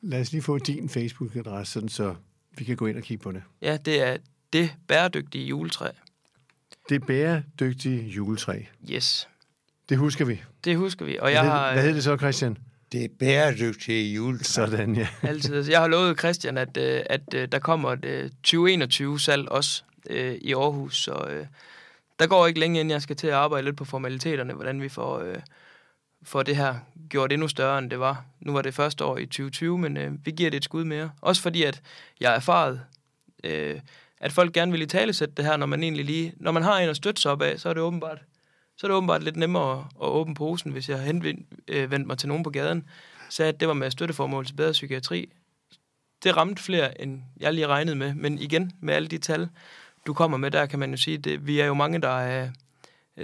Lad 0.00 0.20
os 0.20 0.32
lige 0.32 0.42
få 0.42 0.58
din 0.58 0.88
Facebook-adresse, 0.88 1.72
sådan 1.72 1.88
så 1.88 2.14
vi 2.58 2.64
kan 2.64 2.76
gå 2.76 2.86
ind 2.86 2.96
og 2.96 3.02
kigge 3.02 3.22
på 3.22 3.32
det. 3.32 3.42
Ja, 3.62 3.76
det 3.76 4.02
er 4.02 4.16
det 4.52 4.74
bæredygtige 4.88 5.46
juletræ. 5.46 5.90
Det 6.88 7.06
bæredygtige 7.06 8.08
juletræ. 8.08 8.62
Yes. 8.90 9.28
Det 9.88 9.98
husker 9.98 10.24
vi. 10.24 10.42
Det 10.64 10.76
husker 10.76 11.04
vi. 11.04 11.18
Og 11.18 11.22
hvad 11.22 11.32
jeg 11.32 11.42
hed, 11.42 11.50
har, 11.50 11.72
hvad 11.72 11.82
hedder 11.82 11.94
det 11.94 12.04
så, 12.04 12.16
Christian? 12.16 12.58
Det 12.92 13.04
er 13.04 13.08
bæredygtige 13.18 14.14
juletræ. 14.14 14.44
Sådan, 14.44 14.96
ja. 14.96 15.08
Altid. 15.22 15.54
Altså, 15.56 15.72
jeg 15.72 15.80
har 15.80 15.88
lovet 15.88 16.18
Christian, 16.18 16.58
at, 16.58 16.76
øh, 16.76 17.02
at, 17.06 17.34
at 17.34 17.52
der 17.52 17.58
kommer 17.58 17.92
et 17.92 18.32
2021-salg 18.46 19.48
også 19.48 19.82
øh, 20.10 20.34
i 20.34 20.52
Aarhus, 20.52 20.96
så 20.96 21.26
øh, 21.30 21.46
der 22.18 22.26
går 22.26 22.46
ikke 22.46 22.60
længe, 22.60 22.80
inden 22.80 22.90
jeg 22.90 23.02
skal 23.02 23.16
til 23.16 23.26
at 23.26 23.32
arbejde 23.32 23.64
lidt 23.64 23.76
på 23.76 23.84
formaliteterne, 23.84 24.52
hvordan 24.52 24.82
vi 24.82 24.88
får, 24.88 25.18
øh, 25.18 25.36
får 26.22 26.42
det 26.42 26.56
her 26.56 26.74
gjort 27.08 27.32
endnu 27.32 27.48
større, 27.48 27.78
end 27.78 27.90
det 27.90 27.98
var. 27.98 28.24
Nu 28.40 28.52
var 28.52 28.62
det 28.62 28.74
første 28.74 29.04
år 29.04 29.18
i 29.18 29.26
2020, 29.26 29.78
men 29.78 29.96
øh, 29.96 30.12
vi 30.24 30.30
giver 30.30 30.50
det 30.50 30.56
et 30.56 30.64
skud 30.64 30.84
mere. 30.84 31.10
Også 31.20 31.42
fordi, 31.42 31.62
at 31.62 31.82
jeg 32.20 32.32
er 32.32 32.36
erfaret, 32.36 32.80
øh, 33.44 33.80
at 34.20 34.32
folk 34.32 34.52
gerne 34.52 34.72
vil 34.72 34.82
i 34.82 34.86
tale 34.86 35.12
sætte 35.12 35.34
det 35.36 35.44
her, 35.44 35.56
når 35.56 35.66
man 35.66 35.82
egentlig 35.82 36.04
lige, 36.04 36.32
når 36.36 36.52
man 36.52 36.62
har 36.62 36.78
en 36.78 36.88
at 36.88 36.96
støtte 36.96 37.22
sig 37.22 37.30
op 37.32 37.42
af, 37.42 37.60
så 37.60 37.68
er 37.68 37.74
det 37.74 37.82
åbenbart, 37.82 38.18
så 38.82 38.86
er 38.86 38.88
det 38.88 38.96
åbenbart 38.96 39.22
lidt 39.22 39.36
nemmere 39.36 39.78
at, 39.78 39.84
at 40.02 40.08
åbne 40.08 40.34
posen, 40.34 40.72
hvis 40.72 40.88
jeg 40.88 40.98
har 40.98 41.04
henvendt 41.04 41.46
øh, 41.68 42.06
mig 42.06 42.18
til 42.18 42.28
nogen 42.28 42.44
på 42.44 42.50
gaden, 42.50 42.84
sagde, 43.28 43.48
at 43.48 43.60
det 43.60 43.68
var 43.68 43.74
med 43.74 43.90
støtteformål 43.90 44.46
til 44.46 44.54
bedre 44.54 44.72
psykiatri. 44.72 45.32
Det 46.24 46.36
ramte 46.36 46.62
flere, 46.62 47.02
end 47.02 47.22
jeg 47.40 47.54
lige 47.54 47.66
regnede 47.66 47.96
med, 47.96 48.14
men 48.14 48.38
igen, 48.38 48.72
med 48.80 48.94
alle 48.94 49.08
de 49.08 49.18
tal, 49.18 49.48
du 50.06 50.14
kommer 50.14 50.38
med, 50.38 50.50
der 50.50 50.66
kan 50.66 50.78
man 50.78 50.90
jo 50.90 50.96
sige, 50.96 51.32
at 51.32 51.46
vi 51.46 51.60
er 51.60 51.66
jo 51.66 51.74
mange, 51.74 52.00
der 52.00 52.18
er, 52.18 52.48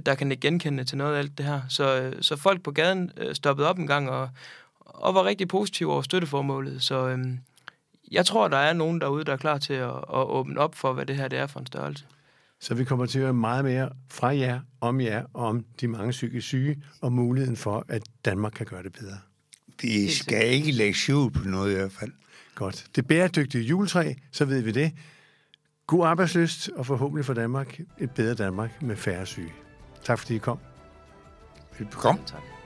der 0.07 0.15
kan 0.15 0.31
ikke 0.31 0.41
genkende 0.41 0.85
til 0.85 0.99
noget 0.99 1.15
af 1.15 1.19
alt 1.19 1.39
det 1.39 1.47
her. 1.47 1.61
Så, 1.69 2.01
øh, 2.01 2.23
så 2.23 2.37
folk 2.37 2.63
på 2.63 2.71
gaden 2.71 3.13
øh, 3.17 3.35
stoppede 3.35 3.69
op 3.69 3.79
en 3.79 3.87
gang 3.87 4.11
og, 4.11 4.31
og 4.81 5.15
var 5.15 5.25
rigtig 5.25 5.49
positive 5.49 5.93
over 5.93 6.03
støtteformålet. 6.03 6.83
Så 6.83 7.09
øhm, 7.09 7.39
jeg 8.11 8.27
tror, 8.27 8.49
der 8.49 8.57
er 8.57 8.73
nogen 8.73 9.01
derude, 9.01 9.25
der 9.25 9.33
er 9.33 9.37
klar 9.37 9.59
til 9.59 9.75
at, 9.75 9.91
at 9.91 10.25
åbne 10.29 10.61
op 10.61 10.75
for, 10.75 10.93
hvad 10.93 11.07
det 11.07 11.17
her 11.17 11.29
det 11.29 11.39
er 11.39 11.47
for 11.47 11.61
en 11.61 11.67
størrelse. 11.67 12.05
Så 12.61 12.75
vi 12.75 12.85
kommer 12.85 13.07
til 13.07 13.19
at 13.19 13.23
høre 13.23 13.35
meget 13.35 13.65
mere 13.65 13.91
fra 14.11 14.37
jer, 14.37 14.61
om 14.81 15.01
jer, 15.01 15.25
og 15.35 15.47
om 15.47 15.65
de 15.81 15.89
mange 15.89 16.11
psykisk 16.11 16.47
syge, 16.47 16.83
og 17.01 17.13
muligheden 17.13 17.57
for, 17.57 17.85
at 17.89 18.03
Danmark 18.25 18.53
kan 18.53 18.67
gøre 18.67 18.83
det 18.83 18.93
bedre. 18.93 19.19
Vi 19.83 20.11
skal 20.11 20.49
ikke 20.49 20.73
lægge 20.73 20.95
skjul 20.95 21.31
på 21.31 21.49
noget 21.49 21.73
i 21.73 21.75
hvert 21.75 21.93
fald. 21.93 22.13
Godt. 22.55 22.87
Det 22.97 23.07
bæredygtige 23.07 23.65
juletræ, 23.65 24.15
så 24.33 24.45
ved 24.45 24.61
vi 24.61 24.71
det. 24.71 24.93
God 25.87 26.07
arbejdsløst, 26.07 26.71
og 26.77 26.87
forhåbentlig 26.87 27.25
for 27.25 27.35
Danmark 27.35 27.81
et 27.99 28.11
bedre 28.11 28.35
Danmark 28.35 28.83
med 28.83 28.97
færre 28.97 29.27
syge. 29.27 29.53
Tak 30.05 30.19
fordi 30.19 30.35
I 30.35 30.39
kom. 30.39 30.59
Velbekomme. 31.79 32.21
Tak. 32.27 32.58